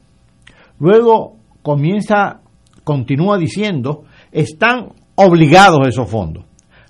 [0.79, 2.41] Luego comienza,
[2.83, 6.45] continúa diciendo, están obligados esos fondos.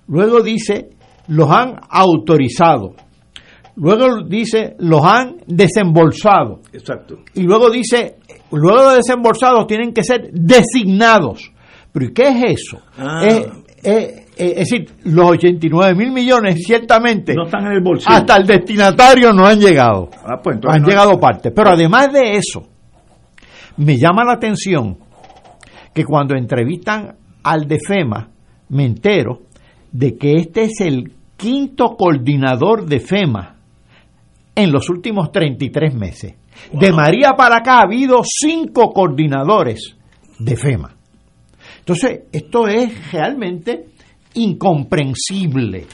[0.07, 0.89] Luego dice,
[1.27, 2.95] los han autorizado.
[3.79, 6.61] Luego dice, los han desembolsado.
[6.73, 7.19] Exacto.
[7.35, 8.17] Y luego dice,
[8.51, 11.51] luego de desembolsados tienen que ser designados.
[11.91, 12.79] ¿Pero y qué es eso?
[12.97, 13.21] Ah.
[13.23, 13.47] Es,
[13.83, 18.15] es- es decir, los 89 mil millones ciertamente No están en el bolsillo.
[18.15, 20.09] hasta el destinatario no han llegado.
[20.23, 21.51] Ah, pues han no- llegado partes.
[21.55, 22.67] Pero además de eso,
[23.77, 24.97] me llama la atención
[25.91, 28.29] que cuando entrevistan al de FEMA,
[28.69, 29.39] me entero
[29.91, 33.55] de que este es el quinto coordinador de FEMA
[34.57, 36.33] en los últimos 33 meses.
[36.73, 39.95] De María para acá ha habido cinco coordinadores
[40.39, 40.95] de FEMA.
[41.77, 43.85] Entonces, esto es realmente
[44.33, 45.85] incomprensible.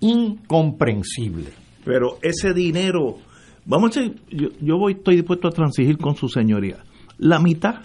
[0.00, 1.50] Incomprensible.
[1.84, 3.18] Pero ese dinero,
[3.66, 6.78] vamos a decir, yo, yo voy, estoy dispuesto a transigir con su señoría.
[7.18, 7.82] La mitad.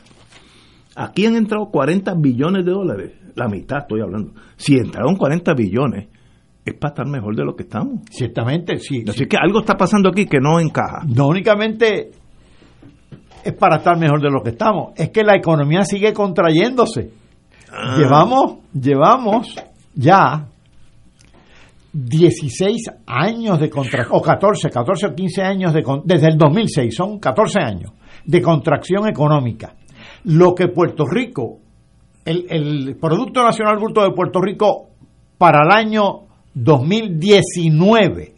[0.95, 3.11] Aquí han entrado 40 billones de dólares.
[3.35, 4.31] La mitad estoy hablando.
[4.55, 6.07] Si entraron 40 billones,
[6.65, 8.01] es para estar mejor de lo que estamos.
[8.09, 9.03] Ciertamente, sí.
[9.07, 11.03] Así que algo está pasando aquí que no encaja.
[11.07, 12.09] no únicamente
[13.43, 17.11] es para estar mejor de lo que estamos, es que la economía sigue contrayéndose.
[17.71, 17.95] Ah.
[17.99, 19.55] Llevamos, llevamos
[19.93, 20.47] ya
[21.93, 27.19] 16 años de contracción, o 14, 14 o 15 años de, desde el 2006, son
[27.19, 27.91] 14 años
[28.25, 29.75] de contracción económica.
[30.23, 31.59] Lo que Puerto Rico,
[32.25, 34.89] el, el Producto Nacional Bruto de Puerto Rico
[35.37, 36.24] para el año
[36.55, 38.33] 2019,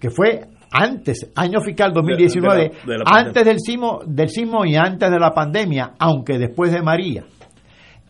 [0.00, 3.26] que fue antes, año fiscal 2019, De- de la- de la pandemia.
[3.28, 7.24] antes del sismo, del sismo y antes de la pandemia, aunque después de María,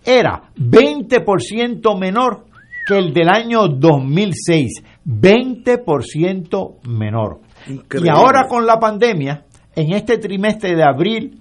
[0.04, 2.44] era 20% menor
[2.88, 7.40] que el del año 2006, 20% menor.
[7.68, 8.08] Increíble.
[8.08, 9.44] Y ahora con la pandemia,
[9.74, 11.40] en este trimestre de abril,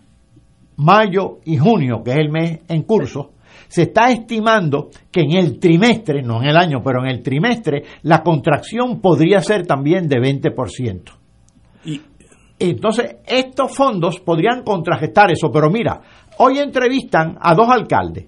[0.77, 3.31] mayo y junio, que es el mes en curso,
[3.67, 7.83] se está estimando que en el trimestre, no en el año, pero en el trimestre,
[8.03, 11.11] la contracción podría ser también de 20%.
[11.85, 12.01] Y-
[12.57, 15.99] Entonces, estos fondos podrían contragestar eso, pero mira,
[16.37, 18.27] hoy entrevistan a dos alcaldes,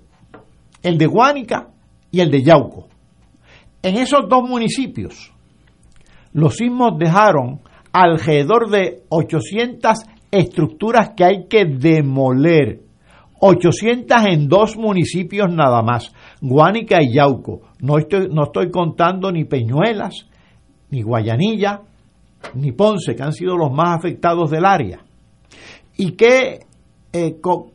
[0.84, 1.70] el de Guánica
[2.12, 2.88] y el de Yauco.
[3.82, 5.32] En esos dos municipios,
[6.34, 7.62] los sismos dejaron
[7.94, 9.98] alrededor de 800
[10.30, 12.82] estructuras que hay que demoler.
[13.40, 16.12] 800 en dos municipios nada más,
[16.42, 17.62] Guánica y Yauco.
[17.80, 20.28] No estoy, no estoy contando ni Peñuelas,
[20.90, 21.82] ni Guayanilla,
[22.56, 25.00] ni Ponce, que han sido los más afectados del área.
[25.98, 26.66] ¿Y qué,
[27.14, 27.72] eh, co-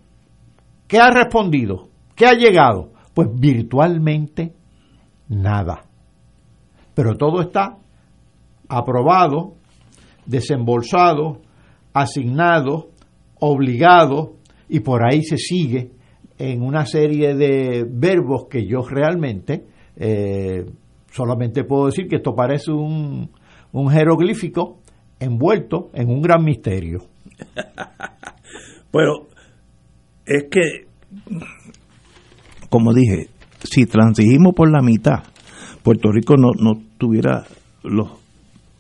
[0.87, 1.89] qué ha respondido?
[2.15, 2.91] ¿Qué ha llegado?
[3.15, 4.55] Pues virtualmente
[5.29, 5.85] nada.
[6.95, 7.77] Pero todo está
[8.69, 9.55] aprobado,
[10.27, 11.41] desembolsado,
[11.93, 12.89] asignado,
[13.41, 14.35] obligado,
[14.73, 15.91] y por ahí se sigue
[16.39, 19.67] en una serie de verbos que yo realmente
[19.97, 20.65] eh,
[21.11, 23.31] solamente puedo decir que esto parece un,
[23.73, 24.81] un jeroglífico
[25.21, 27.01] envuelto en un gran misterio.
[28.91, 29.29] Pero
[30.25, 30.87] es que,
[32.71, 33.29] como dije,
[33.65, 35.23] si transigimos por la mitad,
[35.83, 37.45] Puerto Rico no, no tuviera
[37.83, 38.09] los,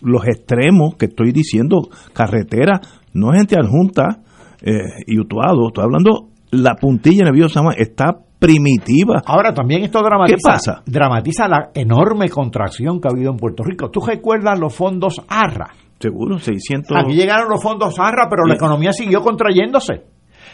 [0.00, 2.80] los extremos que estoy diciendo, carretera,
[3.12, 4.22] no gente adjunta
[4.62, 9.22] eh, y Utuado, estoy hablando, la puntilla San Juan está primitiva.
[9.26, 10.82] Ahora también esto dramatiza, ¿Qué pasa?
[10.86, 13.90] dramatiza la enorme contracción que ha habido en Puerto Rico.
[13.90, 15.70] ¿Tú recuerdas los fondos ARRA?
[16.00, 16.96] Seguro, 600...
[16.96, 20.02] Aquí llegaron los fondos ARRA, pero la economía siguió contrayéndose.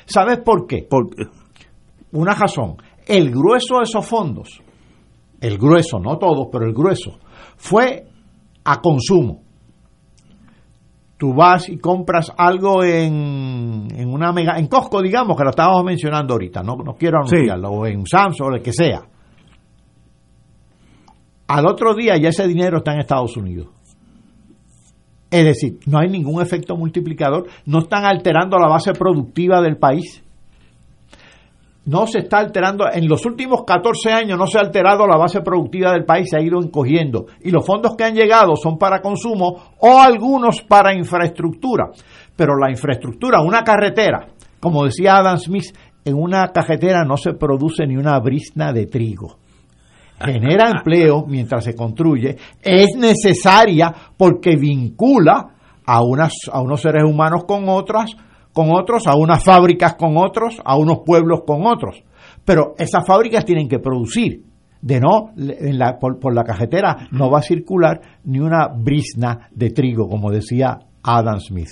[0.04, 0.86] ¿Sabes por qué?
[0.88, 1.08] por-
[2.12, 2.76] Una razón.
[3.06, 4.60] El grueso de esos fondos
[5.40, 7.18] el grueso, no todos, pero el grueso,
[7.56, 8.06] fue
[8.64, 9.42] a consumo.
[11.18, 15.84] Tú vas y compras algo en, en una mega, en Costco, digamos, que lo estábamos
[15.84, 19.02] mencionando ahorita, no, no quiero anunciarlo, o en Samsung, o el que sea.
[21.48, 23.68] Al otro día ya ese dinero está en Estados Unidos.
[25.30, 30.22] Es decir, no hay ningún efecto multiplicador, no están alterando la base productiva del país.
[31.88, 35.40] No se está alterando, en los últimos 14 años no se ha alterado la base
[35.40, 37.24] productiva del país, se ha ido encogiendo.
[37.40, 41.86] Y los fondos que han llegado son para consumo o algunos para infraestructura.
[42.36, 44.28] Pero la infraestructura, una carretera,
[44.60, 45.74] como decía Adam Smith,
[46.04, 49.38] en una carretera no se produce ni una brisna de trigo
[50.20, 55.54] genera empleo mientras se construye, es necesaria porque vincula
[55.86, 58.16] a, unas, a unos seres humanos con otras,
[58.58, 62.02] con otros, a unas fábricas con otros, a unos pueblos con otros.
[62.44, 64.42] Pero esas fábricas tienen que producir.
[64.82, 69.48] De no, en la, por, por la cajetera no va a circular ni una brisna
[69.52, 71.68] de trigo, como decía Adam Smith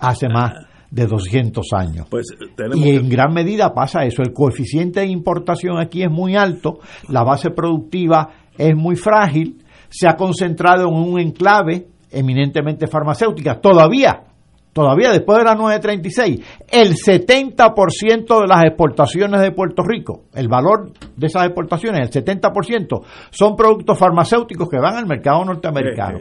[0.00, 0.52] hace más
[0.88, 2.06] de 200 años.
[2.08, 2.26] Pues,
[2.74, 4.22] y en gran medida pasa eso.
[4.22, 6.78] El coeficiente de importación aquí es muy alto,
[7.08, 13.60] la base productiva es muy frágil, se ha concentrado en un enclave eminentemente farmacéutica.
[13.60, 14.29] Todavía
[14.72, 16.40] todavía después de la 936,
[16.70, 23.02] el 70% de las exportaciones de Puerto Rico, el valor de esas exportaciones, el 70%,
[23.30, 26.18] son productos farmacéuticos que van al mercado norteamericano.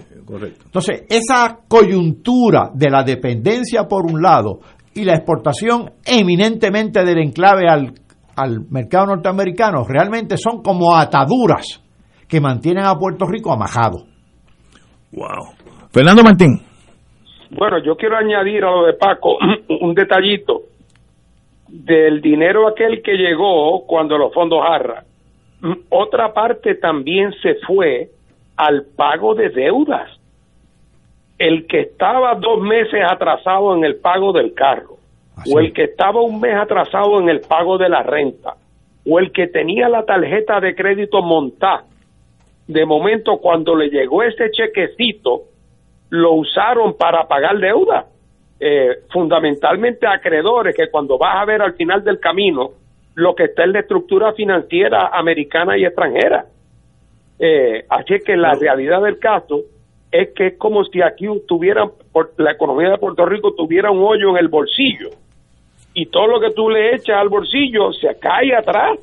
[0.65, 4.59] Entonces, esa coyuntura de la dependencia por un lado
[4.93, 7.93] y la exportación eminentemente del enclave al,
[8.35, 11.81] al mercado norteamericano realmente son como ataduras
[12.27, 14.05] que mantienen a Puerto Rico amajado.
[15.11, 15.55] Wow.
[15.91, 16.68] Fernando Martín.
[17.51, 19.37] Bueno, yo quiero añadir a lo de Paco
[19.81, 20.63] un detallito
[21.67, 25.03] del dinero aquel que llegó cuando los fondos Jarra.
[25.89, 28.09] Otra parte también se fue
[28.55, 30.09] al pago de deudas.
[31.37, 34.97] El que estaba dos meses atrasado en el pago del carro,
[35.49, 38.55] o el que estaba un mes atrasado en el pago de la renta,
[39.09, 41.85] o el que tenía la tarjeta de crédito montada,
[42.67, 45.43] de momento cuando le llegó ese chequecito,
[46.09, 48.05] lo usaron para pagar deuda,
[48.59, 52.71] eh, fundamentalmente acreedores que cuando vas a ver al final del camino
[53.15, 56.45] lo que está en la estructura financiera americana y extranjera.
[57.37, 59.61] Eh, así que la realidad del caso
[60.11, 61.91] es que es como si aquí tuvieran,
[62.37, 65.09] la economía de Puerto Rico tuviera un hoyo en el bolsillo
[65.93, 68.99] y todo lo que tú le echas al bolsillo se cae atrás,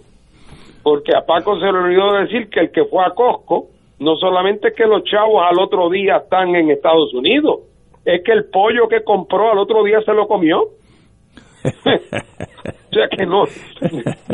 [0.82, 3.66] porque a Paco se le olvidó decir que el que fue a Costco
[3.98, 7.60] no solamente que los chavos al otro día están en Estados Unidos,
[8.04, 10.60] es que el pollo que compró al otro día se lo comió.
[11.64, 13.44] o sea que no,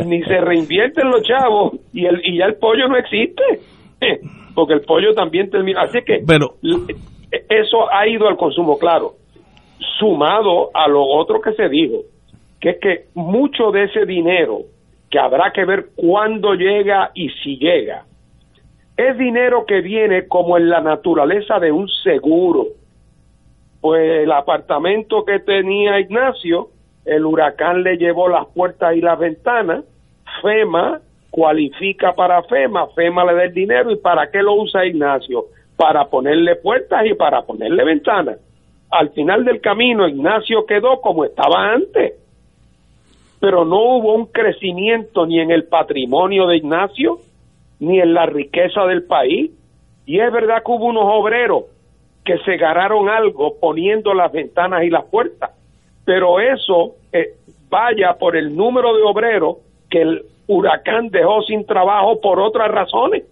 [0.05, 3.43] ni se reinvierten los chavos y, el, y ya el pollo no existe,
[4.55, 5.81] porque el pollo también termina.
[5.81, 6.55] Así que Pero,
[7.49, 9.13] eso ha ido al consumo, claro,
[9.97, 12.01] sumado a lo otro que se dijo,
[12.59, 14.59] que es que mucho de ese dinero,
[15.09, 18.05] que habrá que ver cuándo llega y si llega,
[18.95, 22.67] es dinero que viene como en la naturaleza de un seguro.
[23.81, 26.69] Pues el apartamento que tenía Ignacio,
[27.05, 29.83] el huracán le llevó las puertas y las ventanas,
[30.41, 35.45] FEMA cualifica para FEMA, FEMA le da el dinero y ¿para qué lo usa Ignacio?
[35.75, 38.37] Para ponerle puertas y para ponerle ventanas.
[38.91, 42.13] Al final del camino Ignacio quedó como estaba antes,
[43.39, 47.17] pero no hubo un crecimiento ni en el patrimonio de Ignacio,
[47.83, 49.51] ni en la riqueza del país.
[50.05, 51.65] Y es verdad que hubo unos obreros
[52.23, 55.51] que se ganaron algo poniendo las ventanas y las puertas,
[56.05, 57.33] pero eso eh,
[57.69, 59.57] vaya por el número de obreros
[59.89, 63.23] que el huracán dejó sin trabajo por otras razones.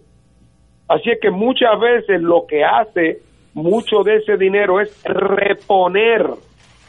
[0.88, 3.20] Así es que muchas veces lo que hace
[3.54, 6.26] mucho de ese dinero es reponer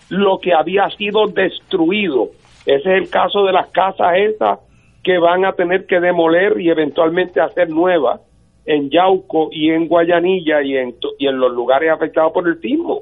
[0.09, 2.29] lo que había sido destruido.
[2.65, 4.59] Ese es el caso de las casas esas
[5.03, 8.21] que van a tener que demoler y eventualmente hacer nuevas
[8.65, 13.01] en Yauco y en Guayanilla y en, y en los lugares afectados por el sismo.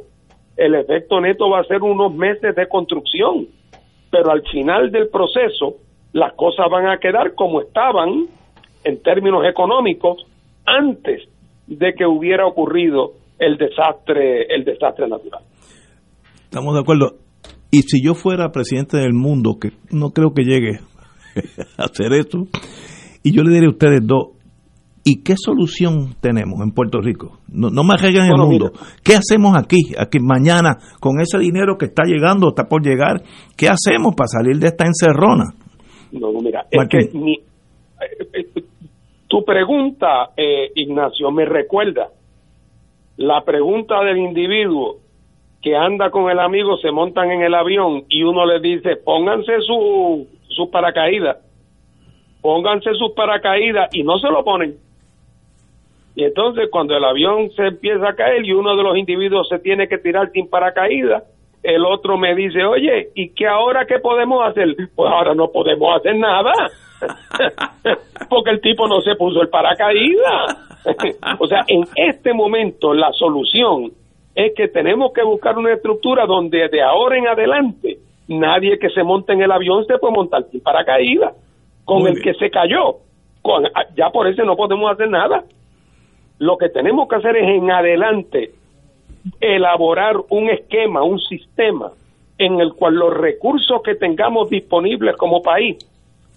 [0.58, 3.48] El efecto neto va a ser unos meses de construcción,
[4.10, 5.76] pero al final del proceso
[6.14, 8.26] las cosas van a quedar como estaban
[8.84, 10.26] en términos económicos
[10.66, 11.22] antes
[11.68, 15.44] de que hubiera ocurrido el desastre el desastre natural.
[16.44, 17.16] Estamos de acuerdo.
[17.72, 20.80] Y si yo fuera presidente del mundo, que no creo que llegue
[21.78, 22.48] hacer esto.
[23.24, 24.30] Y yo le diré a ustedes dos,
[25.04, 27.40] ¿y qué solución tenemos en Puerto Rico?
[27.48, 28.72] No, no me en el mundo.
[29.04, 33.22] ¿Qué hacemos aquí, aquí mañana, con ese dinero que está llegando, está por llegar?
[33.58, 35.54] ¿Qué hacemos para salir de esta encerrona?
[36.12, 38.64] No, mira, es que ni, eh, eh,
[39.28, 42.10] Tu pregunta, eh, Ignacio, me recuerda
[43.18, 44.98] la pregunta del individuo
[45.62, 49.60] que anda con el amigo, se montan en el avión y uno le dice, pónganse
[49.66, 51.38] su, su paracaídas,
[52.42, 54.76] pónganse sus paracaídas y no se lo ponen.
[56.16, 59.60] Y entonces cuando el avión se empieza a caer y uno de los individuos se
[59.60, 61.24] tiene que tirar sin paracaídas,
[61.64, 64.76] el otro me dice, oye, ¿y qué ahora qué podemos hacer?
[64.96, 66.52] Pues ahora no podemos hacer nada,
[68.30, 70.70] porque el tipo no se puso el paracaídas.
[71.40, 73.92] o sea, en este momento la solución
[74.34, 77.98] es que tenemos que buscar una estructura donde de ahora en adelante
[78.40, 81.34] nadie que se monte en el avión se puede montar sin paracaídas.
[81.84, 82.98] Con el que se cayó,
[83.42, 83.66] con,
[83.98, 85.44] ya por eso no podemos hacer nada.
[86.38, 88.52] Lo que tenemos que hacer es en adelante
[89.40, 91.92] elaborar un esquema, un sistema
[92.38, 95.78] en el cual los recursos que tengamos disponibles como país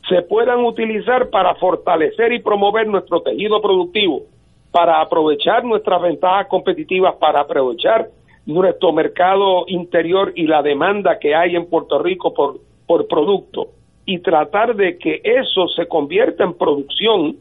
[0.09, 4.22] se puedan utilizar para fortalecer y promover nuestro tejido productivo,
[4.70, 8.09] para aprovechar nuestras ventajas competitivas, para aprovechar
[8.47, 13.68] nuestro mercado interior y la demanda que hay en Puerto Rico por, por producto
[14.07, 17.36] y tratar de que eso se convierta en producción,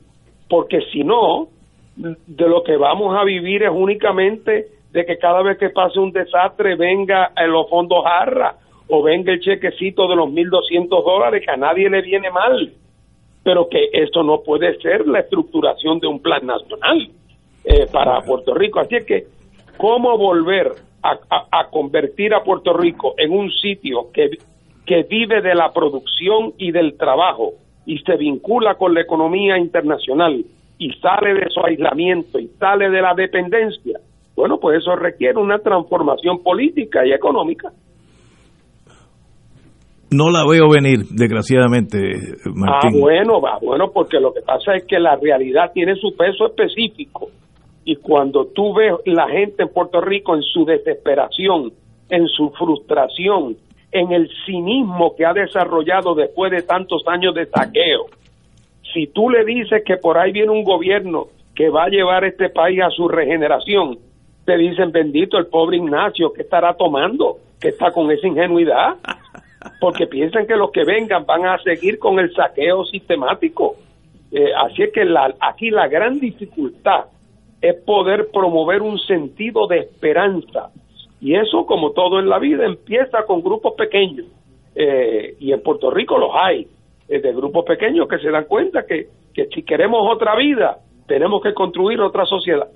[0.49, 1.49] porque si no,
[1.95, 6.11] de lo que vamos a vivir es únicamente de que cada vez que pase un
[6.11, 8.55] desastre venga en los fondos jarra
[8.87, 12.73] o venga el chequecito de los 1.200 dólares, que a nadie le viene mal,
[13.43, 17.09] pero que esto no puede ser la estructuración de un plan nacional
[17.65, 18.79] eh, para Puerto Rico.
[18.79, 19.25] Así es que,
[19.77, 20.73] ¿cómo volver
[21.03, 21.19] a,
[21.51, 24.29] a, convertir a Puerto Rico en un sitio que,
[24.85, 27.53] que vive de la producción y del trabajo
[27.85, 30.45] y se vincula con la economía internacional
[30.77, 33.99] y sale de su aislamiento y sale de la dependencia?
[34.35, 37.71] Bueno, pues eso requiere una transformación política y económica.
[40.11, 41.97] No la veo venir, desgraciadamente,
[42.53, 42.91] Martín.
[42.95, 46.47] Ah, bueno, va, bueno, porque lo que pasa es que la realidad tiene su peso
[46.47, 47.29] específico.
[47.85, 51.73] Y cuando tú ves la gente en Puerto Rico en su desesperación,
[52.09, 53.57] en su frustración,
[53.91, 58.05] en el cinismo que ha desarrollado después de tantos años de saqueo,
[58.93, 62.49] si tú le dices que por ahí viene un gobierno que va a llevar este
[62.49, 63.97] país a su regeneración,
[64.45, 67.37] te dicen, bendito el pobre Ignacio, que estará tomando?
[67.63, 68.95] que está con esa ingenuidad?
[69.79, 73.77] Porque piensan que los que vengan van a seguir con el saqueo sistemático.
[74.31, 77.05] Eh, así es que la, aquí la gran dificultad
[77.63, 80.69] es poder promover un sentido de esperanza.
[81.21, 84.25] Y eso, como todo en la vida, empieza con grupos pequeños.
[84.75, 86.67] Eh, y en Puerto Rico los hay,
[87.07, 91.41] eh, de grupos pequeños que se dan cuenta que, que si queremos otra vida, tenemos
[91.41, 92.67] que construir otra sociedad.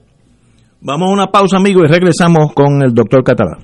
[0.80, 3.60] Vamos a una pausa, amigos, y regresamos con el doctor Catalán.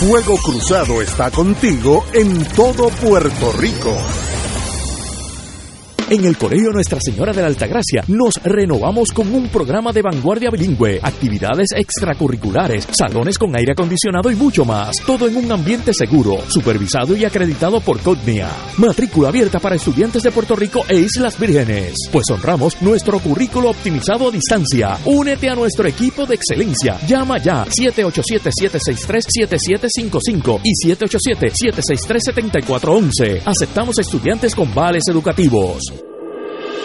[0.00, 4.29] Fuego Cruzado está contigo en todo Puerto Rico.
[6.10, 10.50] En el Colegio Nuestra Señora de la Altagracia nos renovamos con un programa de vanguardia
[10.50, 14.96] bilingüe, actividades extracurriculares, salones con aire acondicionado y mucho más.
[15.06, 18.50] Todo en un ambiente seguro, supervisado y acreditado por CODNIA.
[18.78, 21.94] Matrícula abierta para estudiantes de Puerto Rico e Islas Vírgenes.
[22.10, 24.98] Pues honramos nuestro currículo optimizado a distancia.
[25.04, 26.98] Únete a nuestro equipo de excelencia.
[27.06, 33.42] Llama ya 787-763-7755 y 787-763-7411.
[33.44, 35.99] Aceptamos estudiantes con vales educativos.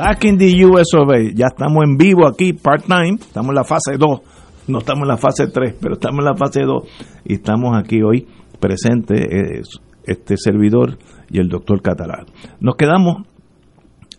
[0.00, 0.86] Back in the US.
[1.34, 3.16] Ya estamos en vivo aquí, part-time.
[3.20, 4.20] Estamos en la fase 2.
[4.68, 6.82] No estamos en la fase 3, pero estamos en la fase 2.
[7.26, 8.26] Y estamos aquí hoy
[8.58, 9.62] presente eh,
[10.04, 10.96] este servidor
[11.28, 12.24] y el doctor Catalán.
[12.60, 13.26] Nos quedamos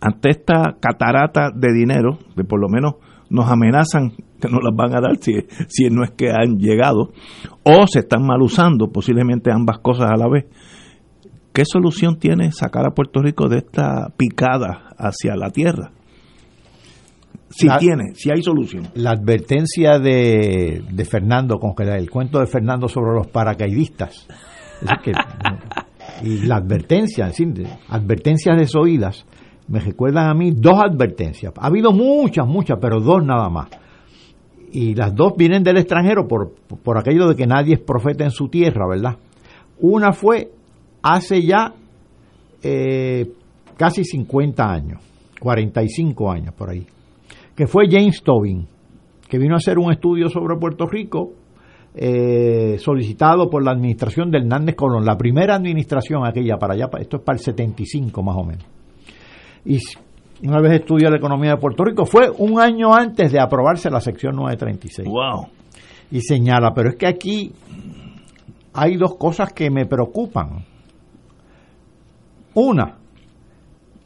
[0.00, 2.94] ante esta catarata de dinero, que por lo menos
[3.28, 5.32] nos amenazan que no las van a dar si,
[5.66, 7.10] si no es que han llegado,
[7.64, 10.44] o se están mal usando, posiblemente ambas cosas a la vez.
[11.52, 15.92] ¿Qué solución tiene sacar a Puerto Rico de esta picada hacia la tierra?
[17.50, 18.88] Si tiene, si hay solución.
[18.94, 24.26] La advertencia de, de Fernando, con que el cuento de Fernando sobre los paracaidistas.
[26.22, 27.30] y la advertencia,
[27.88, 29.26] advertencias desoídas,
[29.68, 31.52] me recuerdan a mí dos advertencias.
[31.58, 33.68] Ha habido muchas, muchas, pero dos nada más.
[34.72, 38.30] Y las dos vienen del extranjero por, por aquello de que nadie es profeta en
[38.30, 39.18] su tierra, ¿verdad?
[39.78, 40.50] Una fue
[41.02, 41.74] hace ya
[42.62, 43.30] eh,
[43.76, 45.00] casi 50 años,
[45.40, 46.86] 45 años por ahí,
[47.54, 48.66] que fue James Tobin,
[49.28, 51.32] que vino a hacer un estudio sobre Puerto Rico
[51.94, 57.18] eh, solicitado por la administración de Hernández Colón, la primera administración aquella para allá, esto
[57.18, 58.64] es para el 75 más o menos.
[59.64, 59.78] Y
[60.46, 64.00] una vez estudió la economía de Puerto Rico, fue un año antes de aprobarse la
[64.00, 65.08] sección 936.
[65.08, 65.48] Wow.
[66.10, 67.52] Y señala, pero es que aquí
[68.72, 70.64] hay dos cosas que me preocupan.
[72.54, 72.98] Una,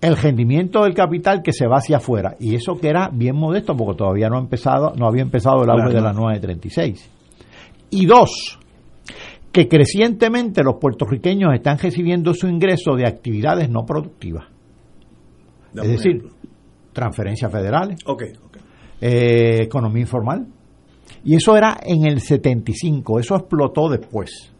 [0.00, 2.36] el rendimiento del capital que se va hacia afuera.
[2.38, 5.70] Y eso que era bien modesto porque todavía no, ha empezado, no había empezado el
[5.70, 7.10] auge de la 936.
[7.90, 8.58] Y dos,
[9.52, 14.46] que crecientemente los puertorriqueños están recibiendo su ingreso de actividades no productivas.
[15.74, 16.22] es decir,
[16.92, 18.00] transferencias federales,
[19.00, 20.46] eh, economía informal.
[21.24, 24.52] Y eso era en el 75, eso explotó después.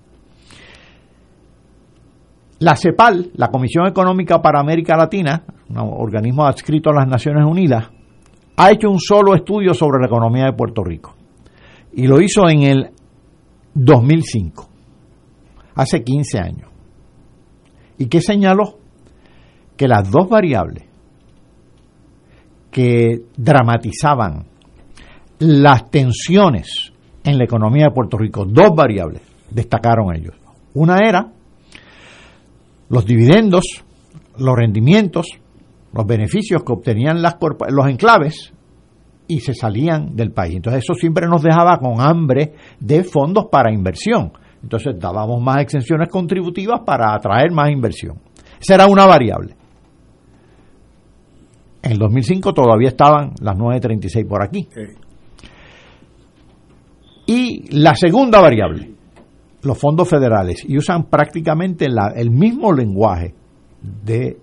[2.59, 7.91] La CEPAL, la Comisión Económica para América Latina, un organismo adscrito a las Naciones Unidas,
[8.57, 11.15] ha hecho un solo estudio sobre la economía de Puerto Rico.
[11.93, 12.91] Y lo hizo en el
[13.75, 14.69] 2005,
[15.75, 16.71] hace 15 años.
[17.99, 18.79] ¿Y qué señaló?
[19.77, 20.85] Que las dos variables
[22.71, 24.47] que dramatizaban
[25.39, 26.93] las tensiones
[27.25, 30.35] en la economía de Puerto Rico, dos variables, destacaron ellos.
[30.75, 31.33] Una era
[32.89, 33.85] los dividendos,
[34.39, 35.27] los rendimientos,
[35.93, 37.37] los beneficios que obtenían las
[37.71, 38.53] los enclaves
[39.29, 40.57] y se salían del país.
[40.57, 44.33] Entonces eso siempre nos dejaba con hambre de fondos para inversión.
[44.63, 48.21] Entonces dábamos más exenciones contributivas para atraer más inversión.
[48.61, 49.57] Esa era una variable.
[51.83, 54.69] En el 2005 todavía estaban las 9.36 por aquí.
[57.27, 58.96] Y la segunda variable,
[59.67, 63.35] los fondos federales y usan prácticamente el mismo lenguaje
[63.83, 64.39] de,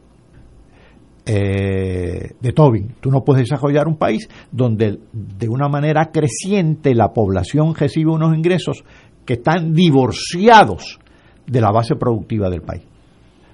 [1.25, 2.95] eh, de Tobin.
[2.99, 8.35] Tú no puedes desarrollar un país donde de una manera creciente la población recibe unos
[8.35, 8.83] ingresos
[9.25, 10.99] que están divorciados
[11.47, 12.83] de la base productiva del país.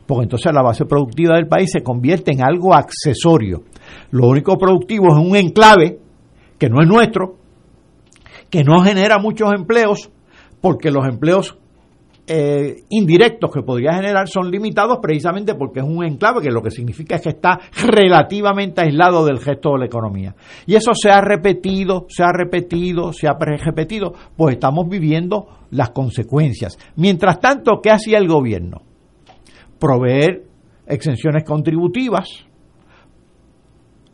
[0.06, 3.64] Porque entonces la base productiva del país se convierte en algo accesorio.
[4.10, 6.00] Lo único productivo es un enclave
[6.58, 7.38] que no es nuestro,
[8.50, 10.10] que no genera muchos empleos,
[10.62, 11.58] porque los empleos
[12.32, 16.70] eh, indirectos que podría generar son limitados precisamente porque es un enclave, que lo que
[16.70, 20.36] significa es que está relativamente aislado del gesto de la economía.
[20.68, 25.90] Y eso se ha repetido, se ha repetido, se ha repetido, pues estamos viviendo las
[25.90, 26.78] consecuencias.
[26.98, 28.84] Mientras tanto, ¿qué hacía el gobierno?
[29.80, 30.44] Proveer
[30.86, 32.28] exenciones contributivas,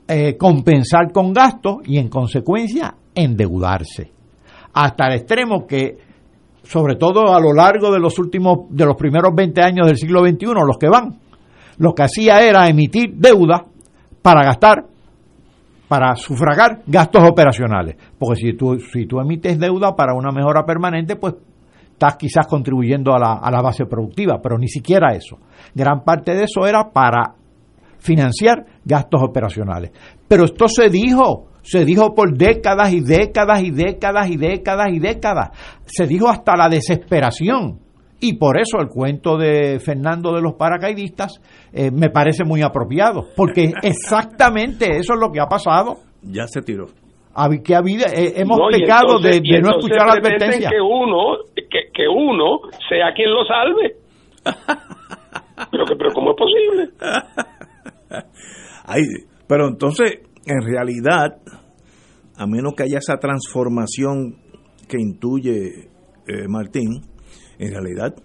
[0.08, 4.14] eh, compensar con gastos y en consecuencia endeudarse.
[4.72, 5.98] Hasta el extremo que
[6.66, 10.22] sobre todo a lo largo de los últimos, de los primeros 20 años del siglo
[10.22, 11.20] XXI, los que van,
[11.78, 13.66] lo que hacía era emitir deuda
[14.22, 14.86] para gastar,
[15.88, 17.96] para sufragar gastos operacionales.
[18.18, 21.36] Porque si tú, si tú emites deuda para una mejora permanente, pues
[21.92, 25.38] estás quizás contribuyendo a la, a la base productiva, pero ni siquiera eso.
[25.74, 27.36] Gran parte de eso era para
[28.00, 29.92] financiar gastos operacionales.
[30.28, 35.00] Pero esto se dijo, se dijo por décadas y décadas y décadas y décadas y
[35.00, 35.50] décadas.
[35.86, 37.80] Se dijo hasta la desesperación.
[38.22, 41.42] Y por eso el cuento de Fernando de los paracaidistas
[41.74, 45.98] eh, me parece muy apropiado, porque exactamente eso es lo que ha pasado.
[46.22, 46.86] Ya se tiró.
[46.86, 50.70] Que eh, hemos pecado de, no escuchar la advertencia.
[50.70, 53.98] Que uno, que, que uno sea quien lo salve.
[55.72, 56.90] pero, que, pero ¿cómo es posible?
[58.86, 59.02] Ay,
[59.48, 61.38] pero entonces, en realidad,
[62.36, 64.38] a menos que haya esa transformación
[64.88, 65.90] que intuye
[66.28, 67.02] eh, Martín,
[67.58, 68.16] en realidad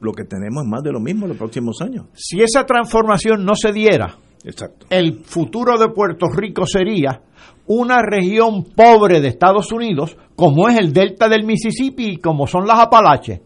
[0.00, 2.06] lo que tenemos es más de lo mismo en los próximos años.
[2.14, 4.86] Si esa transformación no se diera, Exacto.
[4.90, 7.22] el futuro de Puerto Rico sería
[7.66, 12.66] una región pobre de Estados Unidos, como es el delta del Mississippi y como son
[12.66, 13.40] las Apalaches,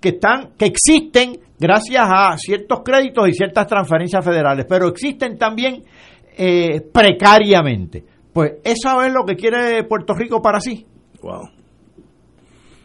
[0.00, 5.82] que están, que existen gracias a ciertos créditos y ciertas transferencias federales, pero existen también
[6.36, 8.04] eh, precariamente.
[8.32, 10.84] Pues eso es lo que quiere Puerto Rico para sí.
[11.22, 11.48] Wow.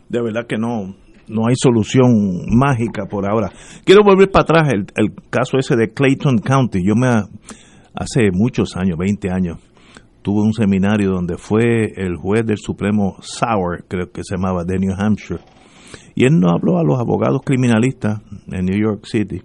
[0.07, 0.95] De verdad que no,
[1.27, 3.51] no hay solución mágica por ahora.
[3.83, 6.79] Quiero volver para atrás el, caso ese de Clayton County.
[6.85, 9.57] Yo me hace muchos años, 20 años,
[10.21, 14.79] tuve un seminario donde fue el juez del Supremo Sauer, creo que se llamaba, de
[14.79, 15.41] New Hampshire.
[16.15, 18.21] Y él nos habló a los abogados criminalistas
[18.51, 19.41] en New York City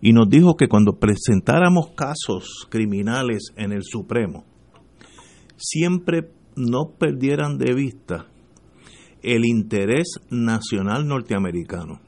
[0.00, 4.44] y nos dijo que cuando presentáramos casos criminales en el Supremo,
[5.56, 8.26] siempre no perdieran de vista
[9.22, 12.00] el interés nacional norteamericano.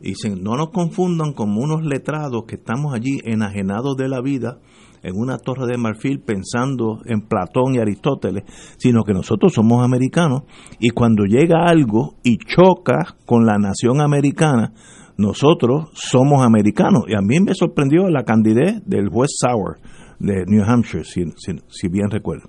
[0.00, 4.58] Dicen, no nos confundan como unos letrados que estamos allí enajenados de la vida
[5.02, 8.44] en una torre de marfil pensando en Platón y Aristóteles,
[8.76, 10.42] sino que nosotros somos americanos
[10.80, 14.72] y cuando llega algo y choca con la nación americana,
[15.16, 17.04] nosotros somos americanos.
[17.08, 19.78] Y a mí me sorprendió la candidez del juez Sauer
[20.18, 22.48] de New Hampshire, si, bien recuerdo.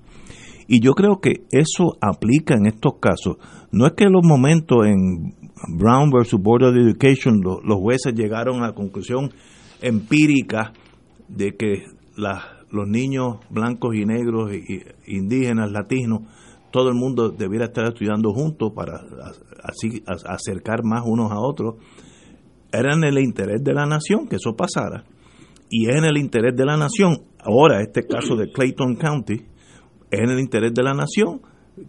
[0.67, 3.37] Y yo creo que eso aplica en estos casos.
[3.71, 5.35] No es que en los momentos en
[5.77, 9.31] Brown versus Board of Education lo, los jueces llegaron a la conclusión
[9.81, 10.73] empírica
[11.27, 11.83] de que
[12.15, 12.41] la,
[12.71, 16.21] los niños blancos y negros, y indígenas, latinos,
[16.71, 18.99] todo el mundo debiera estar estudiando juntos para
[19.63, 21.75] así acercar más unos a otros.
[22.77, 25.03] Era en el interés de la nación que eso pasara.
[25.69, 29.35] Y es en el interés de la nación, ahora este caso de Clayton County,
[30.11, 31.41] es en el interés de la nación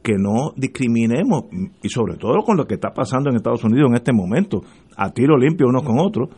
[0.03, 1.45] que no discriminemos,
[1.83, 4.63] y sobre todo con lo que está pasando en Estados Unidos en este momento,
[4.97, 6.31] a tiro limpio unos con otros,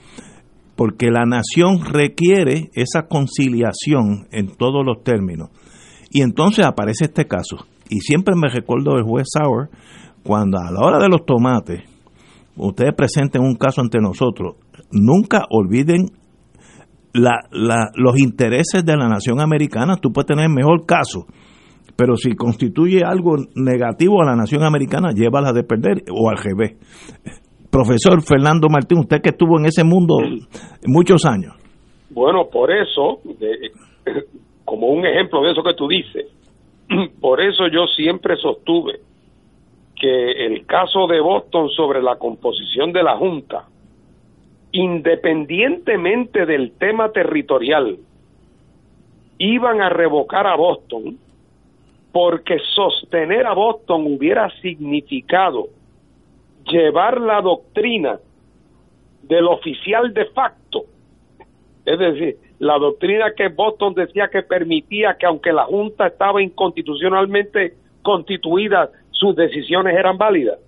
[0.77, 5.51] porque la nación requiere esa conciliación en todos los términos.
[6.11, 7.57] Y entonces aparece este caso.
[7.89, 9.71] Y siempre me recuerdo del juez Sauer,
[10.23, 11.83] cuando a la hora de los tomates,
[12.59, 14.57] ustedes presenten un caso ante nosotros,
[14.91, 16.07] nunca olviden
[17.15, 19.97] la, la, los intereses de la nación americana.
[20.01, 21.27] Tú puedes tener mejor caso,
[21.97, 26.77] pero si constituye algo negativo a la nación americana, llévala de perder o al revés.
[27.71, 30.17] Profesor Fernando Martín, usted que estuvo en ese mundo
[30.87, 31.55] muchos años.
[32.11, 33.71] Bueno, por eso, de,
[34.65, 36.27] como un ejemplo de eso que tú dices,
[37.21, 39.01] por eso yo siempre sostuve
[39.99, 43.67] que el caso de Boston sobre la composición de la Junta,
[44.73, 47.99] independientemente del tema territorial,
[49.39, 51.19] iban a revocar a Boston
[52.13, 55.69] porque sostener a Boston hubiera significado
[56.65, 58.19] llevar la doctrina
[59.23, 60.85] del oficial de facto,
[61.85, 67.75] es decir, la doctrina que Boston decía que permitía que aunque la Junta estaba inconstitucionalmente
[68.03, 70.59] constituida, sus decisiones eran válidas,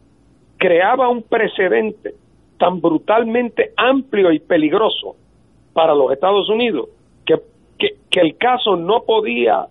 [0.58, 2.14] creaba un precedente
[2.58, 5.16] tan brutalmente amplio y peligroso
[5.72, 6.88] para los Estados Unidos
[7.24, 7.36] que,
[8.10, 9.66] que, el caso no podía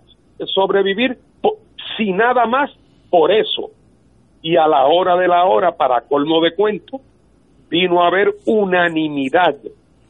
[0.45, 1.17] sobrevivir
[1.97, 2.71] si nada más
[3.09, 3.71] por eso.
[4.41, 7.01] Y a la hora de la hora, para colmo de cuento,
[7.69, 9.55] vino a haber unanimidad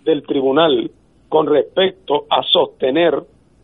[0.05, 0.91] del tribunal
[1.27, 3.15] con respecto a sostener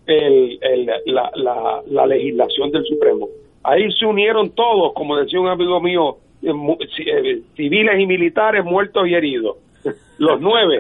[0.08, 3.28] el, el, la, la, la, legislación del Supremo.
[3.66, 6.18] Ahí se unieron todos, como decía un amigo mío,
[7.56, 9.58] civiles y militares muertos y heridos.
[10.20, 10.78] Los nueve.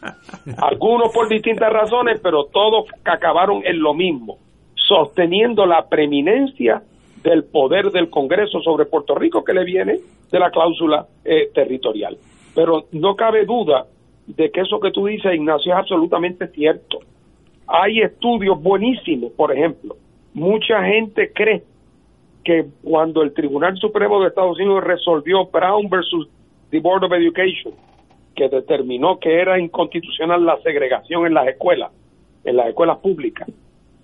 [0.58, 4.38] Algunos por distintas razones, pero todos acabaron en lo mismo,
[4.74, 6.82] sosteniendo la preeminencia
[7.22, 9.98] del poder del Congreso sobre Puerto Rico que le viene
[10.30, 12.18] de la cláusula eh, territorial.
[12.54, 13.86] Pero no cabe duda
[14.26, 16.98] de que eso que tú dices, Ignacio, es absolutamente cierto.
[17.66, 19.96] Hay estudios buenísimos, por ejemplo.
[20.34, 21.62] Mucha gente cree
[22.44, 26.28] que cuando el Tribunal Supremo de Estados Unidos resolvió Brown versus
[26.70, 27.74] the Board of Education,
[28.36, 31.90] que determinó que era inconstitucional la segregación en las escuelas,
[32.44, 33.48] en las escuelas públicas,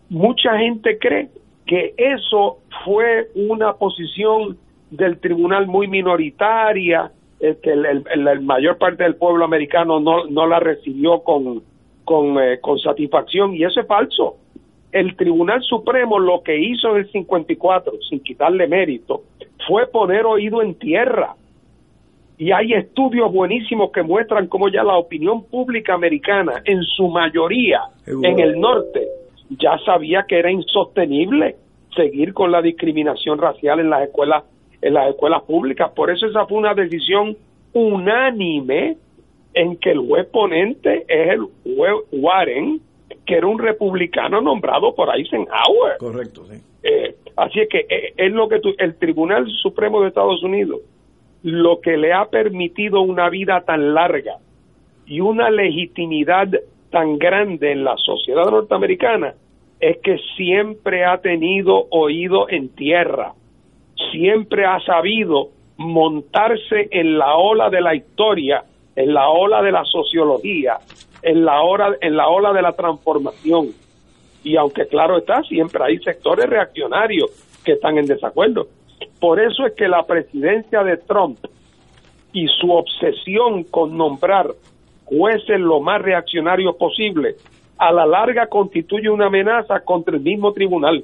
[0.09, 1.29] mucha gente cree
[1.67, 4.59] que eso fue una posición
[4.91, 10.59] del tribunal muy minoritaria, eh, que el, mayor parte del pueblo americano no, no la
[10.61, 11.63] recibió con,
[12.05, 14.37] con, eh, con satisfacción, y eso es falso.
[14.93, 19.23] El Tribunal Supremo lo que hizo en el 54, sin quitarle mérito,
[19.67, 21.35] fue poner oído en tierra.
[22.39, 27.83] Y hay estudios buenísimos que muestran cómo ya la opinión pública americana, en su mayoría,
[28.07, 29.07] en el norte,
[29.51, 31.57] ya sabía que era insostenible
[31.95, 34.45] seguir con la discriminación racial en las escuelas
[34.83, 35.91] en las escuelas públicas.
[35.95, 37.37] Por eso esa fue una decisión
[37.73, 38.97] unánime
[39.55, 42.81] en que el juez ponente es el juez Warren,
[43.31, 45.99] que era un republicano nombrado por Eisenhower.
[45.99, 46.61] Correcto, sí.
[46.83, 50.81] Eh, así es que eh, es lo que el Tribunal Supremo de Estados Unidos
[51.43, 54.37] lo que le ha permitido una vida tan larga
[55.07, 56.49] y una legitimidad
[56.91, 59.35] tan grande en la sociedad norteamericana
[59.79, 63.33] es que siempre ha tenido oído en tierra,
[64.11, 68.63] siempre ha sabido montarse en la ola de la historia,
[68.95, 70.77] en la ola de la sociología,
[71.23, 73.69] en la, hora, en la ola de la transformación.
[74.43, 77.31] Y aunque claro está, siempre hay sectores reaccionarios
[77.65, 78.69] que están en desacuerdo.
[79.19, 81.39] Por eso es que la presidencia de Trump
[82.33, 84.49] y su obsesión con nombrar
[85.05, 87.35] jueces lo más reaccionarios posible,
[87.77, 91.03] a la larga constituye una amenaza contra el mismo tribunal.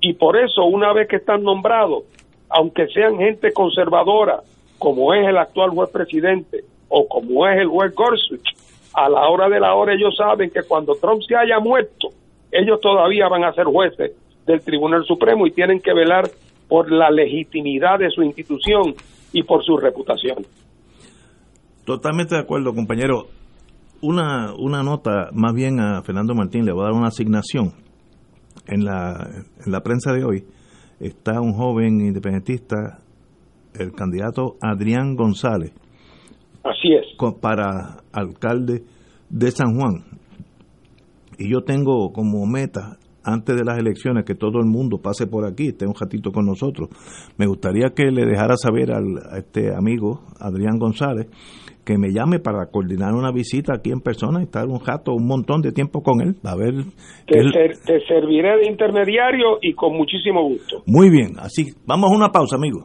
[0.00, 2.04] Y por eso, una vez que están nombrados,
[2.48, 4.40] aunque sean gente conservadora,
[4.78, 8.57] como es el actual juez presidente o como es el juez Gorsuch,
[8.94, 12.08] a la hora de la hora ellos saben que cuando Trump se haya muerto,
[12.50, 14.12] ellos todavía van a ser jueces
[14.46, 16.24] del Tribunal Supremo y tienen que velar
[16.68, 18.94] por la legitimidad de su institución
[19.32, 20.38] y por su reputación.
[21.84, 23.26] Totalmente de acuerdo, compañero.
[24.00, 27.72] Una, una nota, más bien a Fernando Martín, le voy a dar una asignación.
[28.66, 29.28] En la,
[29.64, 30.44] en la prensa de hoy
[31.00, 32.98] está un joven independentista,
[33.74, 35.72] el candidato Adrián González.
[36.64, 37.06] Así es.
[37.40, 38.82] Para alcalde
[39.30, 40.04] de San Juan.
[41.38, 45.46] Y yo tengo como meta antes de las elecciones que todo el mundo pase por
[45.46, 46.88] aquí, esté un ratito con nosotros.
[47.36, 51.26] Me gustaría que le dejara saber al, a este amigo, Adrián González,
[51.84, 55.26] que me llame para coordinar una visita aquí en persona y estar un rato, un
[55.26, 56.74] montón de tiempo con él, a ver...
[57.26, 57.38] Te,
[57.86, 60.82] te serviré de intermediario y con muchísimo gusto.
[60.86, 62.84] Muy bien, así, vamos a una pausa, amigo.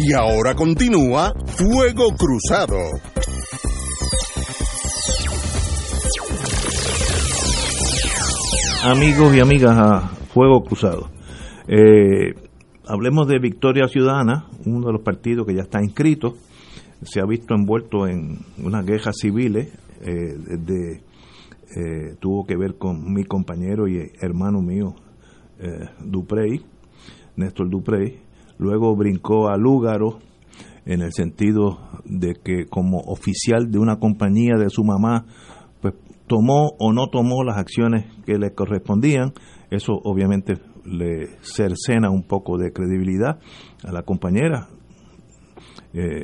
[0.00, 2.76] Y ahora continúa Fuego Cruzado.
[8.84, 10.00] Amigos y amigas a
[10.32, 11.10] Fuego Cruzado.
[11.66, 12.32] Eh,
[12.86, 16.36] hablemos de Victoria Ciudadana, uno de los partidos que ya está inscrito,
[17.02, 21.02] se ha visto envuelto en unas guerras civiles, eh, de,
[21.76, 24.94] eh, tuvo que ver con mi compañero y hermano mío,
[25.58, 26.62] eh, Duprey,
[27.36, 28.27] Néstor Duprey,
[28.58, 30.18] luego brincó a Lúgaro
[30.84, 35.26] en el sentido de que como oficial de una compañía de su mamá,
[35.80, 35.94] pues
[36.26, 39.32] tomó o no tomó las acciones que le correspondían,
[39.70, 40.54] eso obviamente
[40.84, 43.38] le cercena un poco de credibilidad
[43.84, 44.68] a la compañera.
[45.92, 46.22] Eh,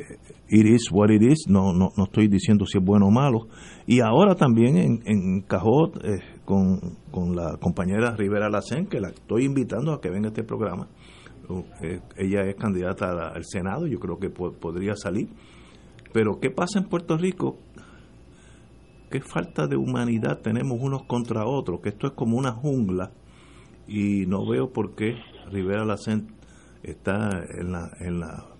[0.49, 3.47] it is what it is, no, no, no estoy diciendo si es bueno o malo.
[3.87, 9.09] Y ahora también en, en Cajot eh, con, con, la compañera Rivera Lacen, que la
[9.09, 10.87] estoy invitando a que venga a este programa.
[11.81, 15.29] Eh, ella es candidata al Senado, yo creo que po podría salir.
[16.13, 17.57] Pero ¿qué pasa en Puerto Rico?
[19.09, 21.81] ¿Qué falta de humanidad tenemos unos contra otros?
[21.81, 23.11] Que esto es como una jungla
[23.87, 25.15] y no veo por qué
[25.51, 26.27] Rivera Lacen
[26.83, 28.55] está en la, en la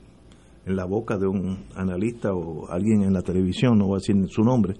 [0.65, 4.15] en la boca de un analista o alguien en la televisión, no voy a decir
[4.29, 4.75] su nombre,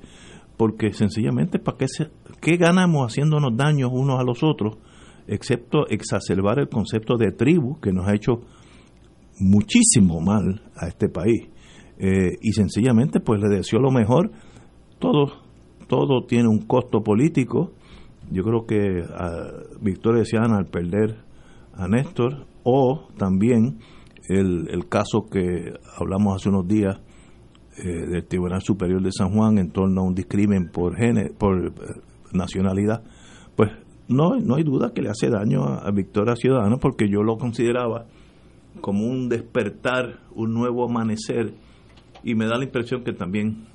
[0.57, 2.09] porque sencillamente, ¿para qué, se,
[2.41, 4.77] qué ganamos haciéndonos daños unos a los otros,
[5.27, 8.41] excepto exacerbar el concepto de tribu que nos ha hecho
[9.39, 11.49] muchísimo mal a este país?
[11.97, 14.31] Eh, y sencillamente, pues le deseo lo mejor.
[14.99, 15.31] Todo,
[15.87, 17.73] todo tiene un costo político.
[18.31, 19.51] Yo creo que a
[19.81, 21.17] Victoria Ciana al perder
[21.73, 23.79] a Néstor, o también
[24.29, 26.99] el, el caso que hablamos hace unos días
[27.77, 31.67] eh, del Tribunal Superior de San Juan en torno a un discrimen por, gene, por
[31.67, 31.71] eh,
[32.31, 33.03] nacionalidad,
[34.07, 37.37] no, no hay duda que le hace daño a, a Victoria Ciudadana porque yo lo
[37.37, 38.05] consideraba
[38.81, 41.53] como un despertar, un nuevo amanecer
[42.23, 43.67] y me da la impresión que también,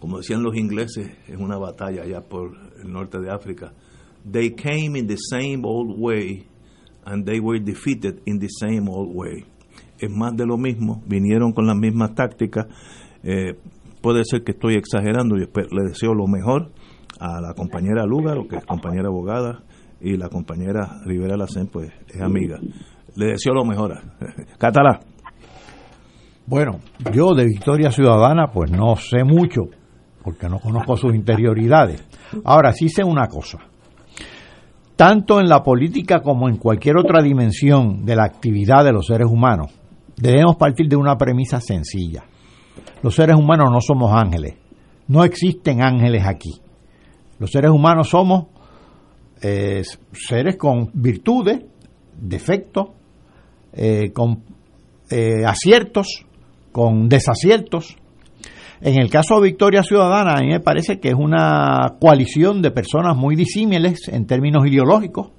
[0.00, 3.72] como decían los ingleses en una batalla allá por el norte de África,
[4.30, 6.46] they came in the same old way
[7.04, 9.44] and they were defeated in the same old way.
[9.98, 12.66] Es más de lo mismo, vinieron con las mismas tácticas.
[13.22, 13.54] Eh,
[14.00, 16.70] puede ser que estoy exagerando, y le deseo lo mejor
[17.18, 19.62] a la compañera Lúgaro, que es compañera abogada,
[20.00, 22.58] y la compañera Rivera Lacen, pues es amiga.
[23.16, 23.98] Le deseo lo mejor.
[24.58, 25.00] Catalá.
[26.46, 26.80] Bueno,
[27.12, 29.62] yo de Victoria Ciudadana, pues no sé mucho,
[30.22, 32.06] porque no conozco sus interioridades.
[32.44, 33.58] Ahora sí sé una cosa
[34.98, 39.28] tanto en la política como en cualquier otra dimensión de la actividad de los seres
[39.30, 39.72] humanos,
[40.16, 42.24] debemos partir de una premisa sencilla.
[43.00, 44.56] Los seres humanos no somos ángeles,
[45.06, 46.60] no existen ángeles aquí.
[47.38, 48.46] Los seres humanos somos
[49.40, 49.82] eh,
[50.12, 51.60] seres con virtudes,
[52.20, 52.88] defectos,
[53.72, 54.42] eh, con
[55.10, 56.26] eh, aciertos,
[56.72, 57.96] con desaciertos,
[58.80, 62.70] en el caso de Victoria Ciudadana, a mí me parece que es una coalición de
[62.70, 65.32] personas muy disímiles en términos ideológicos.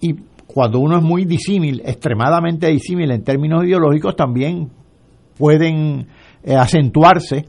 [0.00, 0.14] Y
[0.46, 4.70] cuando uno es muy disímil, extremadamente disímil en términos ideológicos, también
[5.36, 6.06] pueden
[6.56, 7.44] acentuarse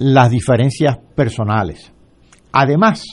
[0.00, 1.92] las diferencias personales.
[2.52, 3.04] Además,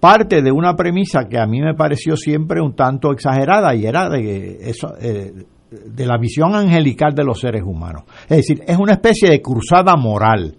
[0.00, 4.08] parte de una premisa que a mí me pareció siempre un tanto exagerada y era
[4.08, 5.32] de eso, eh,
[5.70, 8.02] de la visión angelical de los seres humanos.
[8.28, 10.56] Es decir, es una especie de cruzada moral.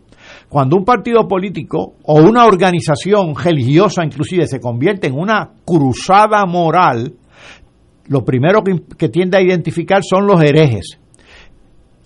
[0.47, 7.15] Cuando un partido político o una organización religiosa inclusive se convierte en una cruzada moral,
[8.07, 10.99] lo primero que, que tiende a identificar son los herejes.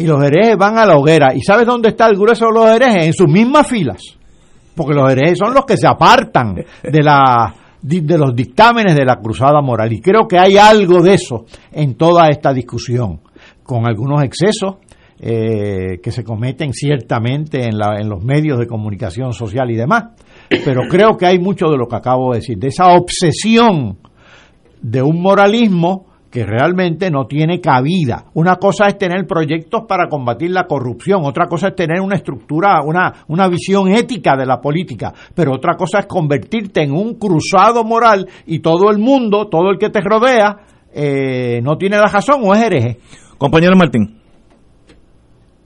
[0.01, 1.33] Y los herejes van a la hoguera.
[1.35, 3.05] ¿Y sabes dónde está el grueso de los herejes?
[3.05, 4.01] En sus mismas filas.
[4.75, 9.17] Porque los herejes son los que se apartan de la de los dictámenes de la
[9.17, 9.91] cruzada moral.
[9.91, 13.21] Y creo que hay algo de eso en toda esta discusión,
[13.63, 14.75] con algunos excesos
[15.19, 20.05] eh, que se cometen ciertamente en, la, en los medios de comunicación social y demás.
[20.49, 23.97] Pero creo que hay mucho de lo que acabo de decir, de esa obsesión
[24.81, 28.25] de un moralismo que realmente no tiene cabida.
[28.35, 32.81] Una cosa es tener proyectos para combatir la corrupción, otra cosa es tener una estructura,
[32.83, 37.83] una, una visión ética de la política, pero otra cosa es convertirte en un cruzado
[37.83, 40.55] moral y todo el mundo, todo el que te rodea,
[40.93, 42.97] eh, no tiene la razón o es hereje.
[43.37, 44.21] Compañero Martín.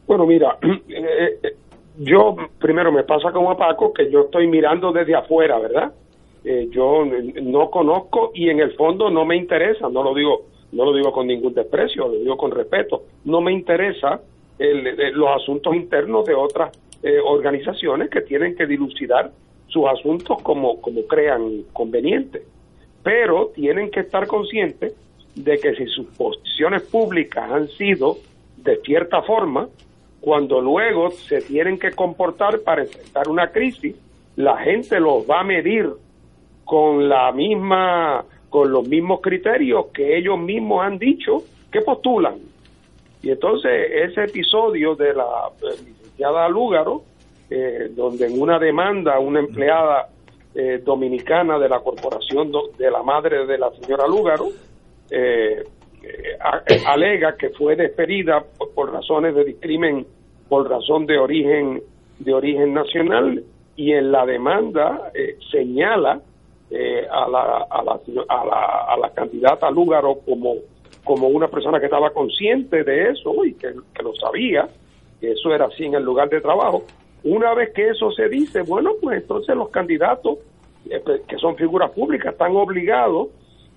[0.07, 1.53] Bueno, mira, eh,
[1.97, 5.93] yo primero me pasa como a Paco que yo estoy mirando desde afuera, ¿verdad?
[6.43, 7.03] Eh, yo
[7.41, 10.41] no conozco y en el fondo no me interesa, no lo digo,
[10.75, 14.21] no lo digo con ningún desprecio, lo digo con respeto, no me interesa
[14.59, 19.31] los asuntos internos de otras eh, organizaciones que tienen que dilucidar
[19.67, 22.43] sus asuntos como, como crean conveniente.
[23.03, 24.95] Pero tienen que estar conscientes
[25.35, 28.17] de que si sus posiciones públicas han sido
[28.57, 29.67] de cierta forma,
[30.19, 33.95] cuando luego se tienen que comportar para enfrentar una crisis,
[34.35, 35.89] la gente los va a medir
[36.63, 38.25] con la misma
[38.55, 42.35] con los mismos criterios que ellos mismos han dicho que postulan.
[43.21, 47.03] Y entonces ese episodio de la eh, licenciada Lúgaro,
[47.49, 50.07] eh, donde en una demanda una empleada
[50.53, 54.47] eh, dominicana de la corporación de la madre de la señora Lúgaro,
[56.87, 58.41] alega que fue despedida
[58.73, 60.07] por, razones de discrimen
[60.47, 61.83] por razón de origen
[62.19, 63.43] de origen nacional
[63.75, 65.11] y en la demanda
[65.51, 66.21] señala
[66.77, 70.55] eh, a, la, a, la, a, la, a la candidata Lúgaro como,
[71.05, 73.69] como una persona que estaba consciente de eso y que,
[74.03, 74.67] lo sabía,
[75.21, 76.83] que eso era así en el lugar de trabajo.
[77.23, 80.39] Una vez que eso se dice, bueno, pues entonces los candidatos,
[80.89, 83.29] eh, pues, que son figuras públicas, están obligados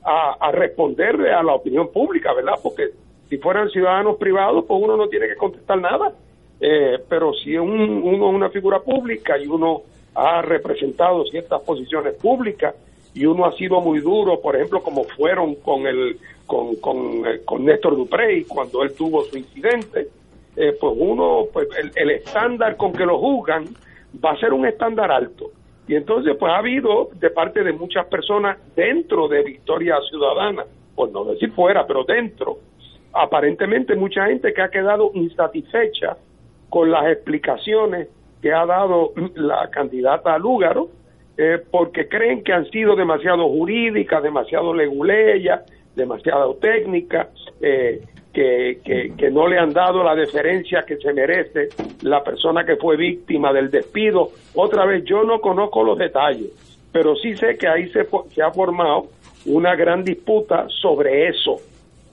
[0.02, 2.54] a, a responderle a la opinión pública, ¿verdad?
[2.60, 2.88] Porque
[3.28, 6.12] si fueran ciudadanos privados, pues uno no tiene que contestar nada.
[6.60, 9.82] Eh, pero si un, uno es una figura pública y uno
[10.16, 12.74] ha representado ciertas posiciones públicas
[13.18, 17.40] y uno ha sido muy duro, por ejemplo, como fueron con el con, con, eh,
[17.58, 20.08] Néstor Duprey cuando él tuvo su incidente,
[20.56, 23.64] eh, pues uno, pues el, estándar con que lo juzgan
[24.24, 25.50] va a ser un estándar alto.
[25.88, 30.64] Y entonces, pues ha habido de parte de muchas personas dentro de Victoria Ciudadana,
[30.94, 32.58] por no decir fuera, pero dentro,
[33.12, 36.16] aparentemente mucha gente que ha quedado insatisfecha
[36.70, 38.08] con las explicaciones
[38.40, 40.88] que ha dado la candidata a Lúgaro,
[41.38, 45.62] eh, porque creen que han sido demasiado jurídicas, demasiado leguleyas,
[45.94, 47.28] demasiado técnicas,
[47.60, 48.02] eh,
[48.32, 48.80] que,
[49.16, 51.68] que, no le han dado la deferencia que se merece
[52.02, 54.30] la persona que fue víctima del despido.
[54.54, 56.50] Otra vez, yo no conozco los detalles,
[56.92, 59.08] pero sí sé que ahí se, se ha formado
[59.46, 61.56] una gran disputa sobre eso,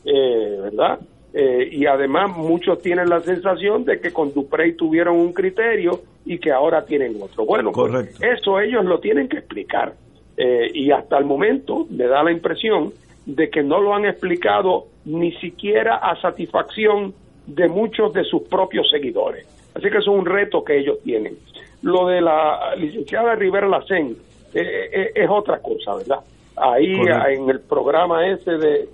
[0.05, 0.99] eh, ¿verdad?
[1.33, 6.39] Eh, y además muchos tienen la sensación de que con Duprey tuvieron un criterio y
[6.39, 7.45] que ahora tienen otro.
[7.45, 9.93] Bueno, pues, eso ellos lo tienen que explicar.
[10.37, 12.91] Eh, y hasta el momento me da la impresión
[13.25, 17.13] de que no lo han explicado ni siquiera a satisfacción
[17.47, 19.47] de muchos de sus propios seguidores.
[19.73, 21.37] Así que eso es un reto que ellos tienen.
[21.81, 24.17] Lo de la licenciada Rivera Lacén
[24.53, 26.19] eh, es otra cosa, ¿verdad?
[26.57, 26.93] Ahí
[27.29, 28.87] en el programa ese de,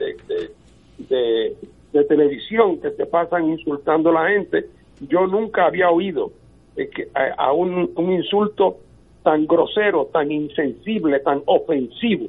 [1.09, 1.55] de
[1.93, 4.65] de televisión que se pasan insultando a la gente,
[5.07, 6.31] yo nunca había oído
[6.75, 6.89] eh,
[7.37, 8.77] a, un, insulto
[9.23, 12.27] tan grosero, tan insensible, tan ofensivo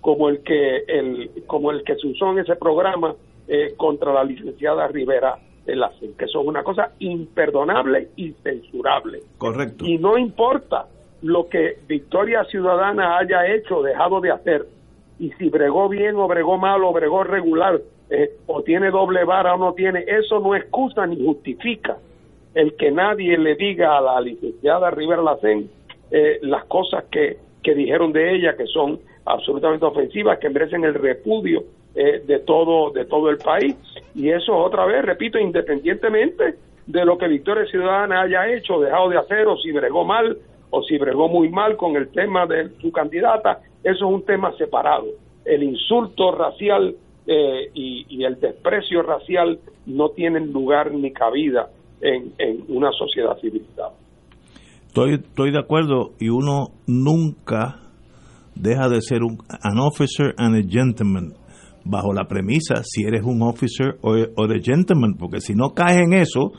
[0.00, 3.14] como el que el como el que se usó en ese programa
[3.48, 9.22] eh, contra la licenciada Rivera la que son una cosa imperdonable y censurable.
[9.38, 9.84] Correcto.
[9.84, 10.86] Y no importa
[11.22, 14.66] lo que Victoria Ciudadana haya hecho o dejado de hacer,
[15.18, 19.54] y si bregó bien o bregó mal o bregó regular, eh, o tiene doble vara
[19.54, 21.98] o no tiene, eso no excusa ni justifica
[22.54, 25.70] el que nadie le diga a la licenciada Rivera Lacén
[26.10, 30.94] eh, las cosas que, que dijeron de ella que son absolutamente ofensivas, que merecen el
[30.94, 31.62] repudio
[31.94, 33.76] eh, de todo de todo el país
[34.14, 36.56] y eso otra vez repito independientemente
[36.86, 40.36] de lo que Victoria Ciudadana haya hecho, dejado de hacer o si bregó mal
[40.70, 44.52] o si bregó muy mal con el tema de su candidata, eso es un tema
[44.56, 45.06] separado.
[45.44, 46.94] El insulto racial
[47.26, 51.70] eh, y, el desprecio racial no tienen lugar ni cabida
[52.00, 53.92] en, una sociedad civilizada.
[54.86, 57.80] Estoy, estoy de acuerdo y uno nunca
[58.54, 61.34] deja de ser un an officer and a gentleman
[61.84, 66.12] bajo la premisa si eres un officer o, de gentleman, porque si no caes en
[66.12, 66.52] eso,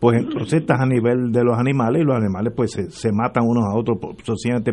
[0.00, 3.64] pues entonces estás a nivel de los animales y los animales pues se, matan unos
[3.64, 4.16] a otros por,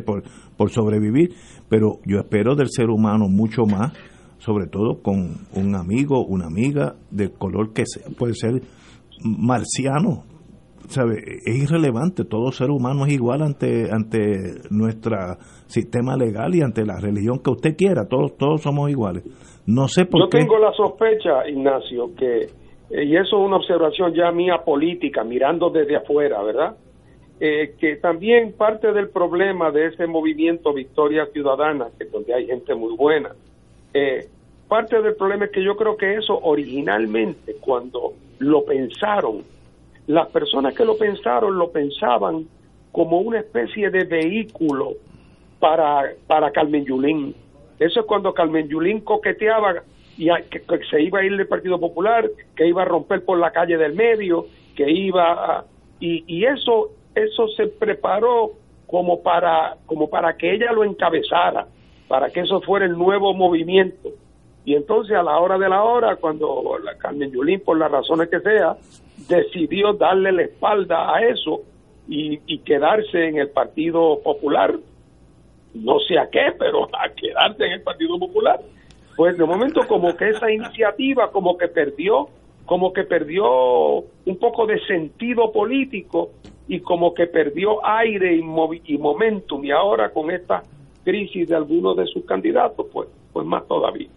[0.03, 0.23] por,
[0.57, 1.29] por sobrevivir,
[1.69, 3.93] pero yo espero del ser humano mucho más
[4.39, 7.83] sobre todo con un amigo, una amiga de color que
[8.17, 8.61] puede ser
[9.23, 10.23] marciano.
[10.87, 11.15] ¿sabe?
[11.45, 15.15] Es irrelevante, todo ser humano es igual ante, ante nuestro
[15.67, 19.23] sistema legal y ante la religión que usted quiera, todos, todos somos iguales.
[19.65, 22.49] No sé por Yo tengo la sospecha, Ignacio, que,
[22.89, 26.75] eh, y eso es una observación ya mía política, mirando desde afuera, ¿verdad?
[27.39, 32.75] Eh, que también parte del problema de ese movimiento Victoria Ciudadana, que donde hay gente
[32.75, 33.31] muy buena,
[33.93, 34.27] eh,
[34.67, 38.13] parte del problema es que yo creo que eso originalmente, cuando
[38.43, 39.43] lo pensaron,
[40.07, 42.45] las personas que lo pensaron lo pensaban
[42.91, 44.93] como una especie de vehículo
[45.59, 47.35] para, para Carmen Yulín.
[47.79, 49.83] Eso es cuando Carmen Yulín coqueteaba
[50.17, 53.51] y que, se iba a ir del Partido Popular, que iba a romper por la
[53.51, 54.45] calle del medio,
[54.75, 55.65] que iba a,
[55.99, 58.51] y, y eso eso se preparó
[58.87, 61.67] como para como para que ella lo encabezara,
[62.07, 64.09] para que eso fuera el nuevo movimiento.
[64.65, 68.29] Y entonces a la hora de la hora, cuando la Carmen Yulín, por las razones
[68.29, 68.77] que sea,
[69.27, 71.61] decidió darle la espalda a eso
[72.07, 74.75] y, y quedarse en el Partido Popular,
[75.73, 78.59] no sé a qué, pero a quedarse en el Partido Popular,
[79.15, 82.29] pues de momento como que esa iniciativa como que perdió,
[82.65, 86.31] como que perdió un poco de sentido político
[86.67, 88.39] y como que perdió aire y,
[88.85, 90.63] y momentum y ahora con esta
[91.03, 94.07] crisis de algunos de sus candidatos, pues, pues más todavía.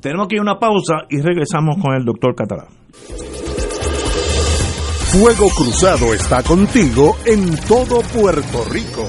[0.00, 2.66] Tenemos que ir a una pausa y regresamos con el doctor Catalán.
[5.12, 9.08] Fuego Cruzado está contigo en todo Puerto Rico.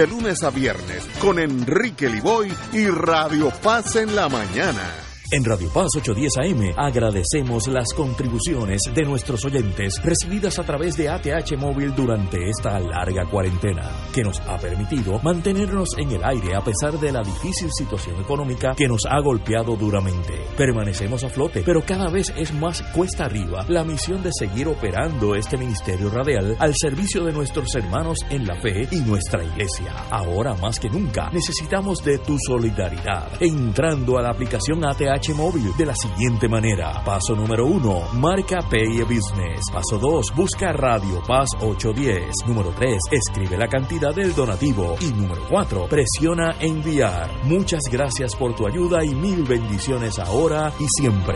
[0.00, 4.94] de lunes a viernes con Enrique Liboy y Radio Paz en la mañana.
[5.30, 11.10] En Radio Paz 810 AM agradecemos las contribuciones de nuestros oyentes recibidas a través de
[11.10, 16.64] ATH Móvil durante esta larga cuarentena, que nos ha permitido mantenernos en el aire a
[16.64, 20.32] pesar de la difícil situación económica que nos ha golpeado duramente.
[20.56, 25.34] Permanecemos a flote, pero cada vez es más cuesta arriba la misión de seguir operando
[25.34, 29.92] este ministerio radial al servicio de nuestros hermanos en la fe y nuestra iglesia.
[30.10, 33.28] Ahora más que nunca necesitamos de tu solidaridad.
[33.40, 37.02] Entrando a la aplicación ATH móvil de la siguiente manera.
[37.04, 39.60] Paso número 1, marca Pay Business.
[39.72, 42.46] Paso 2, busca Radio Paz 810.
[42.46, 44.96] Número 3, escribe la cantidad del donativo.
[45.00, 47.30] Y número 4, presiona enviar.
[47.44, 51.34] Muchas gracias por tu ayuda y mil bendiciones ahora y siempre.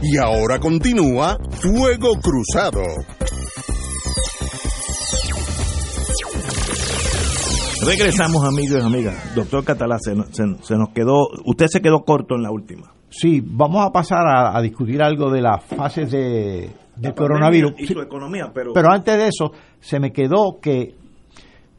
[0.00, 2.80] Y ahora continúa Fuego Cruzado.
[7.86, 9.34] Regresamos, amigos y amigas.
[9.34, 12.94] Doctor Catalá, se, nos quedó, usted se quedó corto en la última.
[13.10, 17.74] Sí, vamos a pasar a, discutir algo de las fases de, del coronavirus.
[17.76, 18.72] Y su economía, pero...
[18.72, 20.94] pero antes de eso, se me quedó que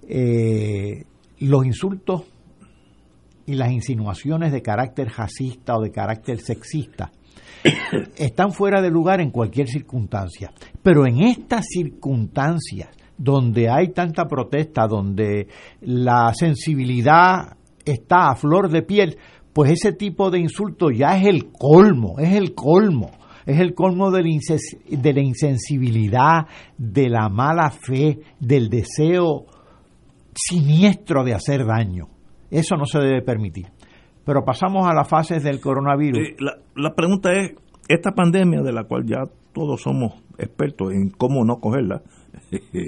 [0.08, 1.04] eh,
[1.40, 2.24] los insultos
[3.46, 7.12] y las insinuaciones de carácter racista o de carácter sexista
[8.18, 10.52] están fuera de lugar en cualquier circunstancia.
[10.82, 15.48] Pero en estas circunstancias donde hay tanta protesta, donde
[15.82, 17.56] la sensibilidad
[17.86, 19.18] está a flor de piel,
[19.54, 23.12] pues ese tipo de insulto ya es el colmo, es el colmo,
[23.46, 26.48] es el colmo de la, insensibilidad,
[26.78, 29.46] de la mala fe, del deseo
[30.36, 32.10] siniestro de hacer daño.
[32.52, 33.68] Eso no se debe permitir.
[34.26, 36.36] Pero pasamos a las fases del coronavirus.
[36.40, 37.54] la, la pregunta es,
[37.88, 42.02] esta pandemia de la cual ya todos somos expertos en cómo no cogerla,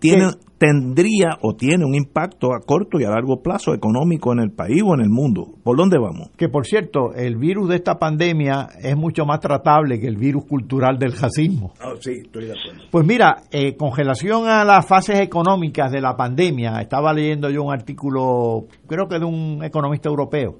[0.00, 4.50] tiene, tendría o tiene un impacto a corto y a largo plazo económico en el
[4.50, 5.54] país o en el mundo.
[5.62, 6.30] ¿Por dónde vamos?
[6.36, 10.46] Que por cierto, el virus de esta pandemia es mucho más tratable que el virus
[10.46, 11.72] cultural del racismo.
[11.80, 12.82] Ah, sí, estoy de acuerdo.
[12.90, 17.62] Pues mira, eh, con relación a las fases económicas de la pandemia, estaba leyendo yo
[17.62, 20.58] un artículo, creo que de un economista europeo.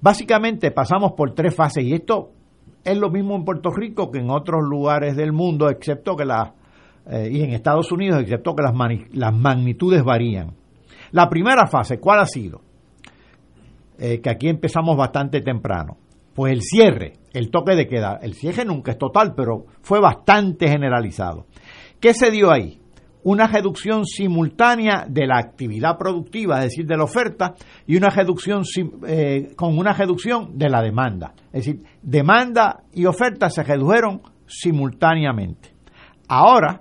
[0.00, 2.30] Básicamente pasamos por tres fases y esto
[2.84, 6.52] es lo mismo en Puerto Rico que en otros lugares del mundo, excepto que las,
[7.08, 10.54] eh, y en Estados Unidos, excepto que las, magnitudes varían.
[11.12, 12.60] La primera fase, ¿cuál ha sido?
[13.98, 15.96] Eh, que aquí empezamos bastante temprano.
[16.34, 20.68] pues el cierre, el toque de queda, el cierre nunca es total, pero fue bastante
[20.68, 21.46] generalizado.
[22.00, 22.80] ¿Qué se dio ahí?
[23.24, 27.54] Una reducción simultánea de la actividad productiva, es decir, de la oferta,
[27.86, 28.62] y una reducción
[29.06, 31.34] eh, con una reducción de la demanda.
[31.52, 35.74] Es decir, demanda y oferta se redujeron simultáneamente.
[36.28, 36.80] Ahora,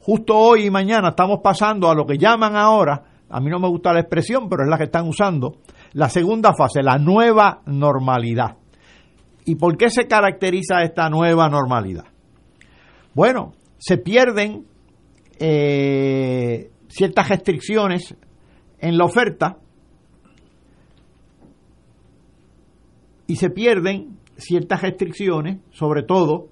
[0.00, 3.68] justo hoy y mañana estamos pasando a lo que llaman ahora, a mí no me
[3.68, 5.58] gusta la expresión, pero es la que están usando,
[5.92, 8.56] la segunda fase, la nueva normalidad.
[9.44, 12.04] ¿Y por qué se caracteriza esta nueva normalidad?
[13.14, 14.66] Bueno, se pierden
[15.38, 18.14] eh, ciertas restricciones
[18.78, 19.58] en la oferta
[23.26, 26.48] y se pierden ciertas restricciones, sobre todo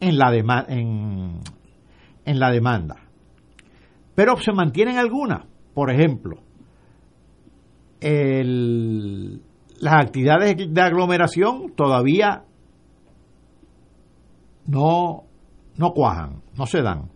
[0.00, 1.40] en la, en,
[2.24, 2.96] en la demanda.
[4.14, 5.46] Pero se mantienen algunas.
[5.74, 6.38] Por ejemplo,
[8.00, 12.44] las actividades de aglomeración todavía
[14.66, 15.24] no,
[15.76, 17.10] no cuajan, no se dan.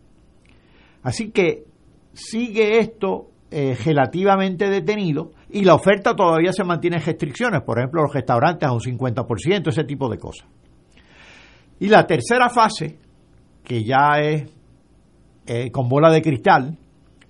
[1.03, 1.65] Así que
[2.13, 8.03] sigue esto eh, relativamente detenido y la oferta todavía se mantiene en restricciones, por ejemplo,
[8.03, 10.49] los restaurantes a un 50%, ese tipo de cosas.
[11.81, 12.99] Y la tercera fase,
[13.63, 14.51] que ya es
[15.51, 16.77] eh, con bola de cristal,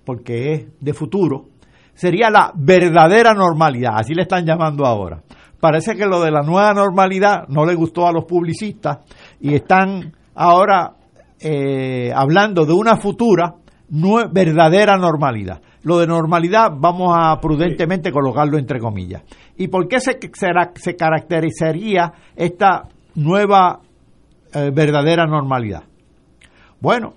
[0.03, 1.45] porque es de futuro,
[1.93, 5.21] sería la verdadera normalidad, así le están llamando ahora.
[5.57, 8.99] Parece que lo de la nueva normalidad no le gustó a los publicistas
[9.39, 10.95] y están ahora
[11.39, 13.55] eh, hablando de una futura
[13.89, 15.61] verdadera normalidad.
[15.83, 19.23] Lo de normalidad vamos a prudentemente colocarlo entre comillas.
[19.55, 20.19] ¿Y por qué se,
[20.75, 22.83] se caracterizaría esta
[23.15, 23.79] nueva
[24.53, 25.83] eh, verdadera normalidad?
[26.81, 27.13] Bueno,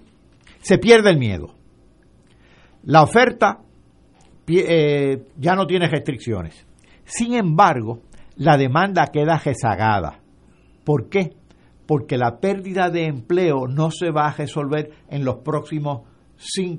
[0.62, 1.55] se pierde el miedo.
[2.84, 3.60] La oferta
[4.47, 6.66] eh, ya no tiene restricciones.
[7.05, 8.02] Sin embargo,
[8.36, 10.20] la demanda queda rezagada.
[10.84, 11.34] ¿Por qué?
[11.86, 16.02] Porque la pérdida de empleo no se va a resolver en los próximos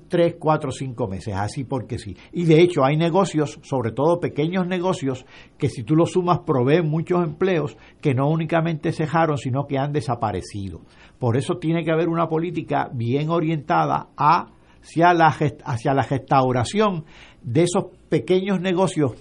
[0.09, 2.15] 3, 4, 5 meses, así porque sí.
[2.31, 5.25] Y de hecho hay negocios, sobre todo pequeños negocios,
[5.57, 9.93] que si tú los sumas proveen muchos empleos que no únicamente cejaron, sino que han
[9.93, 10.81] desaparecido.
[11.23, 17.05] Por eso tiene que haber una política bien orientada hacia la, hacia restauración
[17.41, 19.13] de esos pequeños negocios,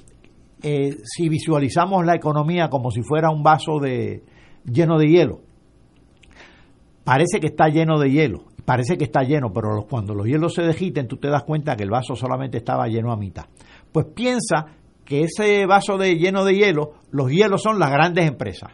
[0.65, 4.25] eh, si visualizamos la economía como si fuera un vaso de,
[4.65, 5.43] lleno de hielo.
[7.05, 10.63] Parece que está lleno de hielo, parece que está lleno, pero cuando los hielos se
[10.63, 13.45] degiten, tú te das cuenta que el vaso solamente estaba lleno a mitad.
[13.93, 14.67] Pues piensa
[15.05, 18.73] que ese vaso de lleno de hielo, los hielos son las grandes empresas.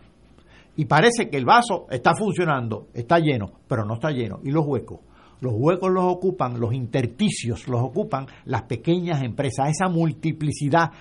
[0.78, 4.38] Y parece que el vaso está funcionando, está lleno, pero no está lleno.
[4.44, 5.00] ¿Y los huecos?
[5.40, 10.92] Los huecos los ocupan, los intersticios los ocupan las pequeñas empresas, esa multiplicidad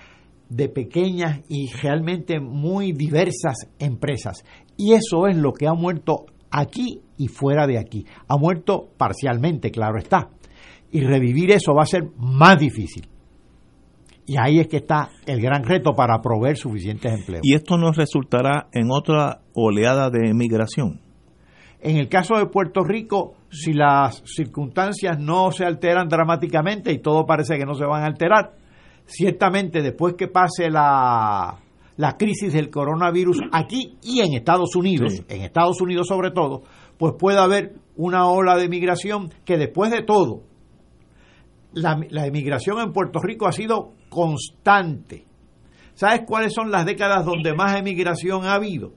[0.48, 4.44] de pequeñas y realmente muy diversas empresas.
[4.76, 8.04] Y eso es lo que ha muerto aquí y fuera de aquí.
[8.26, 10.30] Ha muerto parcialmente, claro está.
[10.90, 13.06] Y revivir eso va a ser más difícil.
[14.28, 17.40] Y ahí es que está el gran reto para proveer suficientes empleos.
[17.42, 21.00] ¿Y esto nos resultará en otra oleada de emigración?
[21.80, 27.24] En el caso de Puerto Rico, si las circunstancias no se alteran dramáticamente y todo
[27.24, 28.52] parece que no se van a alterar,
[29.06, 31.60] ciertamente después que pase la,
[31.96, 36.64] la crisis del coronavirus aquí y en Estados Unidos, en Estados Unidos sobre todo,
[36.98, 40.42] pues puede haber una ola de migración que después de todo,
[41.72, 45.24] la, la emigración en Puerto Rico ha sido constante.
[45.94, 48.92] ¿Sabes cuáles son las décadas donde más emigración ha habido?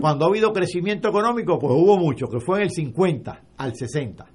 [0.00, 4.26] Cuando ha habido crecimiento económico, pues hubo mucho, que fue en el 50 al 60.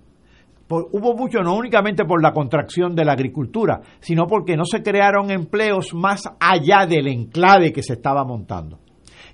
[0.70, 5.30] hubo mucho no únicamente por la contracción de la agricultura, sino porque no se crearon
[5.30, 8.80] empleos más allá del enclave que se estaba montando.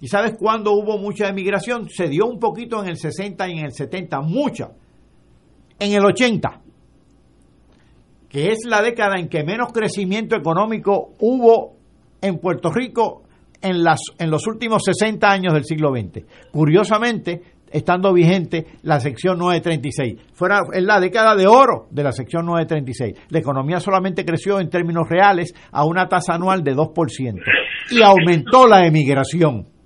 [0.02, 1.90] ¿Y sabes cuándo hubo mucha emigración?
[1.90, 4.72] Se dio un poquito en el 60 y en el 70, mucha.
[5.80, 6.62] En el 80,
[8.30, 11.76] que es la década en que menos crecimiento económico hubo
[12.22, 13.24] en Puerto Rico
[13.62, 16.26] en, las, en los últimos 60 años del siglo XX.
[16.52, 17.42] Curiosamente,
[17.72, 20.34] estando vigente la sección 936.
[20.34, 23.28] Fuera en la década de oro de la sección 936.
[23.30, 27.42] La economía solamente creció en términos reales a una tasa anual de 2%
[27.92, 29.77] y aumentó la emigración.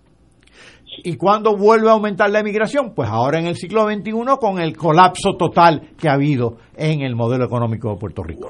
[1.03, 2.93] ¿Y cuándo vuelve a aumentar la emigración?
[2.93, 7.15] Pues ahora en el siglo XXI con el colapso total que ha habido en el
[7.15, 8.49] modelo económico de Puerto Rico.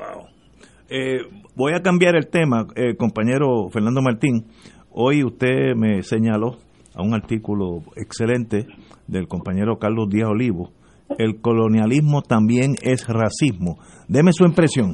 [0.89, 1.19] Eh,
[1.55, 4.47] voy a cambiar el tema, eh, compañero Fernando Martín.
[4.91, 6.57] Hoy usted me señaló
[6.95, 8.65] a un artículo excelente
[9.07, 10.71] del compañero Carlos Díaz Olivo.
[11.17, 13.77] El colonialismo también es racismo.
[14.07, 14.93] Deme su impresión.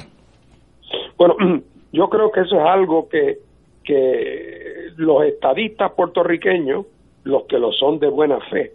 [1.18, 1.36] Bueno,
[1.94, 3.38] yo creo que eso es algo que,
[3.84, 6.86] que los estadistas puertorriqueños,
[7.28, 8.74] los que lo son de buena fe,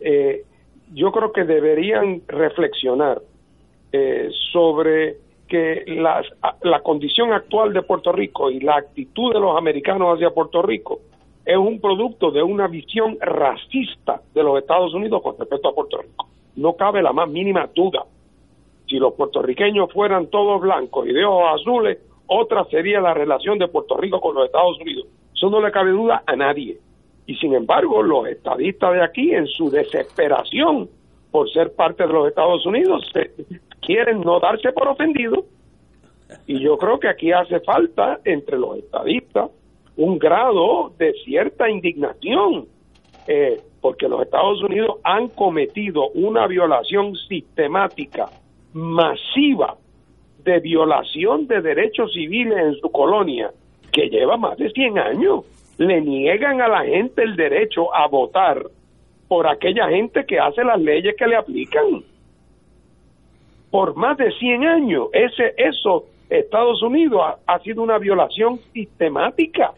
[0.00, 0.44] eh,
[0.94, 3.20] yo creo que deberían reflexionar
[3.92, 5.16] eh, sobre
[5.48, 6.22] que la,
[6.62, 11.00] la condición actual de Puerto Rico y la actitud de los americanos hacia Puerto Rico
[11.44, 15.98] es un producto de una visión racista de los Estados Unidos con respecto a Puerto
[15.98, 16.28] Rico.
[16.56, 18.04] No cabe la más mínima duda.
[18.86, 23.68] Si los puertorriqueños fueran todos blancos y de ojos azules, otra sería la relación de
[23.68, 25.06] Puerto Rico con los Estados Unidos.
[25.34, 26.78] Eso no le cabe duda a nadie.
[27.28, 30.88] Y sin embargo, los estadistas de aquí, en su desesperación
[31.30, 33.12] por ser parte de los Estados Unidos,
[33.82, 35.44] quieren no darse por ofendidos.
[36.46, 39.50] Y yo creo que aquí hace falta entre los estadistas
[39.98, 42.66] un grado de cierta indignación,
[43.26, 48.30] eh, porque los Estados Unidos han cometido una violación sistemática,
[48.72, 49.76] masiva,
[50.44, 53.50] de violación de derechos civiles en su colonia,
[53.92, 55.44] que lleva más de 100 años
[55.78, 58.62] le niegan a la gente el derecho a votar
[59.28, 62.02] por aquella gente que hace las leyes que le aplican.
[63.70, 69.72] Por más de 100 años, ese eso Estados Unidos ha, sido una violación sistemática,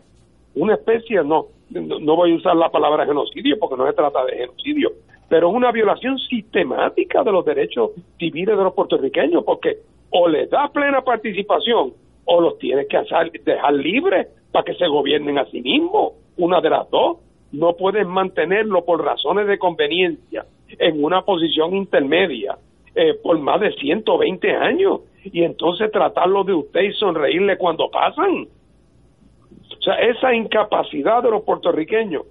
[0.55, 4.37] una especie no, no voy a usar la palabra genocidio porque no se trata de
[4.37, 4.93] genocidio,
[5.29, 9.79] pero es una violación sistemática de los derechos civiles de los puertorriqueños porque
[10.11, 11.93] o les da plena participación
[12.25, 12.99] o los tienes que
[13.45, 17.19] dejar libres para que se gobiernen a sí mismos, una de las dos.
[17.53, 20.47] No pueden mantenerlo por razones de conveniencia
[20.79, 22.57] en una posición intermedia
[22.95, 28.47] eh, por más de 120 años y entonces tratarlo de usted y sonreírle cuando pasan.
[28.47, 32.25] O sea, esa incapacidad de los puertorriqueños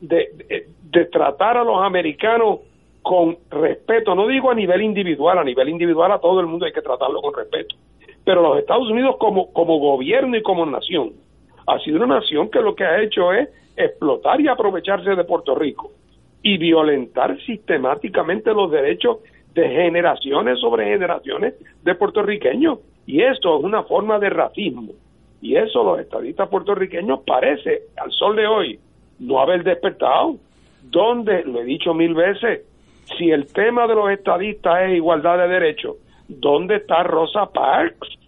[0.00, 0.68] de,
[1.12, 2.60] tratar a los americanos
[3.02, 6.72] con respeto, no digo a nivel individual, a nivel individual a todo el mundo hay
[6.72, 7.76] que tratarlo con respeto,
[8.24, 11.12] pero los Estados Unidos como gobierno y como nación
[11.66, 15.54] ha sido una nación que lo que ha hecho es explotar y aprovecharse de Puerto
[15.54, 15.92] Rico
[16.42, 19.18] y violentar sistemáticamente los derechos
[19.54, 22.78] de generaciones sobre generaciones de puertorriqueños.
[23.06, 24.92] Y esto es una forma de racismo.
[25.40, 28.78] Y eso los estadistas puertorriqueños parece, al sol de hoy,
[29.18, 30.36] no haber despertado.
[30.82, 32.62] Donde, lo he dicho mil veces,
[33.18, 35.96] si el tema de los estadistas es igualdad de derechos,
[36.28, 38.18] ¿dónde está Rosa Parks?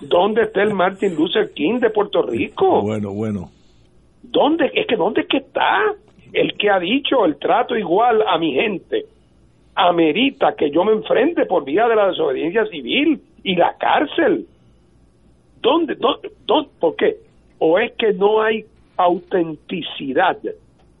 [0.00, 2.82] ¿Dónde está el Martin Luther King de Puerto Rico?
[2.82, 3.50] Bueno, bueno.
[4.22, 4.70] ¿Dónde?
[4.74, 5.94] Es que ¿dónde es que está?
[6.32, 9.06] El que ha dicho el trato igual a mi gente
[9.76, 14.46] amerita que yo me enfrente por vía de la desobediencia civil y la cárcel.
[15.60, 15.94] ¿Dónde?
[15.94, 16.30] ¿Dónde?
[16.46, 16.70] dónde?
[16.80, 17.16] por qué?
[17.58, 18.64] ¿O es que no hay
[18.96, 20.38] autenticidad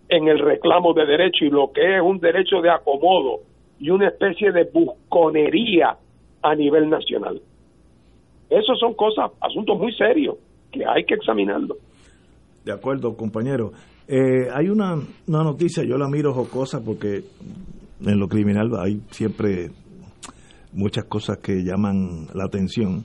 [0.08, 3.40] en el reclamo de derecho y lo que es un derecho de acomodo
[3.80, 5.96] y una especie de busconería
[6.42, 7.40] a nivel nacional?
[8.50, 10.36] Esos son cosas, asuntos muy serios
[10.70, 11.76] que hay que examinarlo.
[12.64, 13.72] De acuerdo, compañero.
[14.08, 14.94] Eh, hay una,
[15.26, 17.24] una noticia, yo la miro jocosa porque
[18.00, 19.70] en lo criminal hay siempre
[20.72, 23.04] muchas cosas que llaman la atención.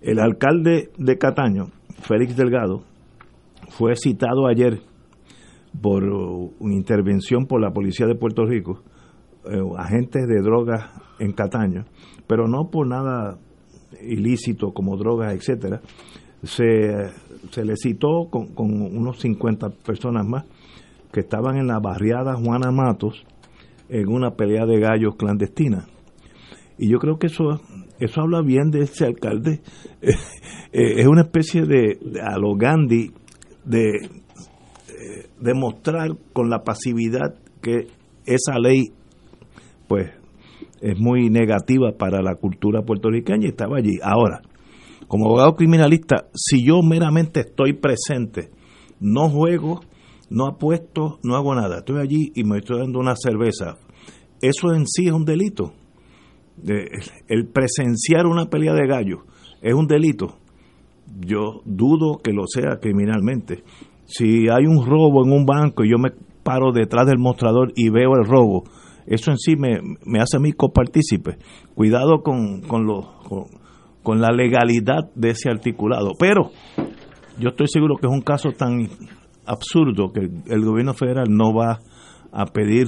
[0.00, 1.66] El alcalde de Cataño,
[2.02, 2.82] Félix Delgado,
[3.68, 4.80] fue citado ayer
[5.80, 8.82] por una intervención por la policía de Puerto Rico,
[9.46, 11.84] eh, agentes de drogas en Cataño,
[12.26, 13.38] pero no por nada
[14.02, 15.80] ilícito como drogas, etcétera,
[16.42, 17.10] se,
[17.50, 20.44] se le citó con, unos 50 personas más
[21.12, 23.24] que estaban en la barriada Juana Matos
[23.88, 25.86] en una pelea de gallos clandestina.
[26.76, 27.60] Y yo creo que eso
[28.00, 29.60] eso habla bien de ese alcalde.
[30.76, 33.12] Eh, es una especie de, a lo Gandhi
[33.64, 37.86] de eh, demostrar con la pasividad que
[38.26, 38.86] esa ley
[39.86, 40.10] pues
[40.84, 43.98] es muy negativa para la cultura puertorriqueña y estaba allí.
[44.02, 44.42] Ahora,
[45.08, 48.50] como abogado criminalista, si yo meramente estoy presente,
[49.00, 49.80] no juego,
[50.28, 53.78] no apuesto, no hago nada, estoy allí y me estoy dando una cerveza,
[54.42, 55.72] eso en sí es un delito.
[57.28, 59.20] El presenciar una pelea de gallos
[59.62, 60.36] es un delito.
[61.18, 63.64] Yo dudo que lo sea criminalmente.
[64.04, 66.10] Si hay un robo en un banco y yo me
[66.42, 68.64] paro detrás del mostrador y veo el robo,
[69.06, 71.38] eso en sí me, me hace a mí copartícipe.
[71.74, 72.86] Cuidado con, con,
[74.02, 76.12] con, la legalidad de ese articulado.
[76.18, 76.50] Pero
[77.38, 78.88] yo estoy seguro que es un caso tan
[79.46, 81.80] absurdo que el gobierno federal no va
[82.32, 82.86] a pedir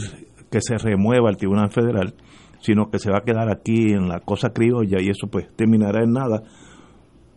[0.51, 2.15] que se remueva el Tribunal Federal,
[2.61, 6.03] sino que se va a quedar aquí en la cosa criolla y eso pues terminará
[6.03, 6.43] en nada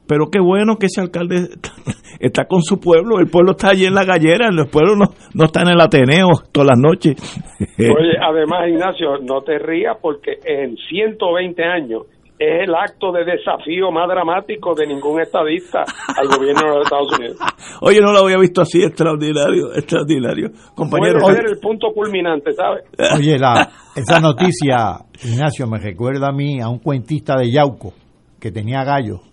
[0.10, 1.50] pero qué bueno que ese alcalde
[2.20, 5.06] está con su pueblo, el pueblo está allí en la gallera, el pueblo no,
[5.36, 7.16] no está en el Ateneo todas las noches.
[7.78, 12.08] Oye, además Ignacio, no te rías porque en 120 años
[12.40, 15.84] es el acto de desafío más dramático de ningún estadista
[16.18, 17.38] al gobierno de los Estados Unidos.
[17.82, 20.50] Oye, no lo había visto así, extraordinario, extraordinario.
[20.74, 21.20] Compañero.
[21.20, 22.86] Puede ser el punto culminante, ¿sabes?
[23.16, 27.94] Oye, la, esa noticia, Ignacio, me recuerda a mí a un cuentista de Yauco
[28.40, 29.29] que tenía gallos.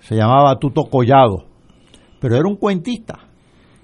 [0.00, 1.44] Se llamaba Tuto Collado,
[2.20, 3.18] pero era un cuentista.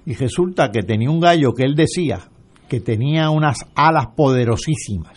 [0.05, 2.19] Y resulta que tenía un gallo que él decía
[2.67, 5.13] que tenía unas alas poderosísimas,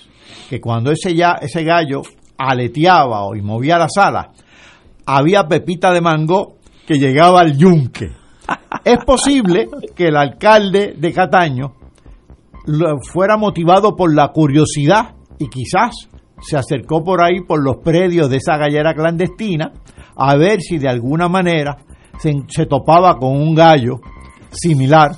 [0.49, 2.03] que cuando ese, ya, ese gallo
[2.37, 4.29] aleteaba o y movía las alas,
[5.07, 6.57] había pepita de mango
[6.87, 8.13] que llegaba al yunque.
[8.85, 11.75] Es posible que el alcalde de Cataño
[13.11, 16.09] fuera motivado por la curiosidad y quizás
[16.41, 19.73] se acercó por ahí por los predios de esa gallera clandestina
[20.19, 21.77] a ver si de alguna manera
[22.19, 24.01] se, se topaba con un gallo
[24.51, 25.13] similar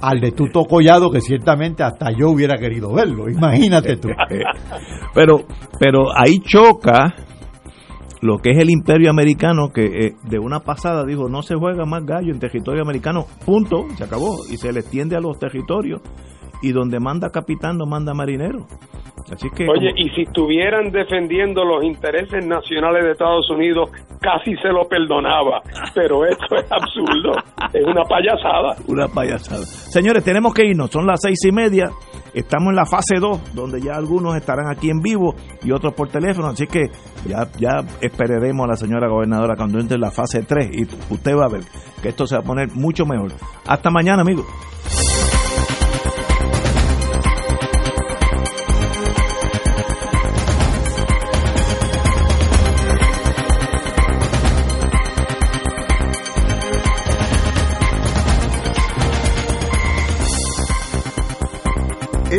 [0.00, 4.08] al de Tuto Collado que ciertamente hasta yo hubiera querido verlo, imagínate tú.
[5.14, 5.44] Pero,
[5.78, 7.14] pero ahí choca
[8.22, 11.84] lo que es el imperio americano que eh, de una pasada dijo no se juega
[11.84, 16.00] más gallo en territorio americano, punto, se acabó, y se le extiende a los territorios
[16.62, 18.66] y donde manda capitán no manda marinero.
[19.32, 23.90] Así que Oye, como- y si estuvieran defendiendo los intereses nacionales de Estados Unidos,
[24.20, 25.60] casi se lo perdonaba.
[25.94, 27.32] Pero esto es absurdo,
[27.72, 28.76] es una payasada.
[28.88, 29.64] Una payasada.
[29.64, 30.90] Señores, tenemos que irnos.
[30.90, 31.90] Son las seis y media.
[32.34, 36.08] Estamos en la fase 2, donde ya algunos estarán aquí en vivo y otros por
[36.08, 36.48] teléfono.
[36.48, 36.86] Así que
[37.26, 40.82] ya, ya esperaremos a la señora gobernadora cuando entre en la fase 3 y
[41.12, 41.62] usted va a ver
[42.02, 43.32] que esto se va a poner mucho mejor.
[43.66, 44.46] Hasta mañana, amigos.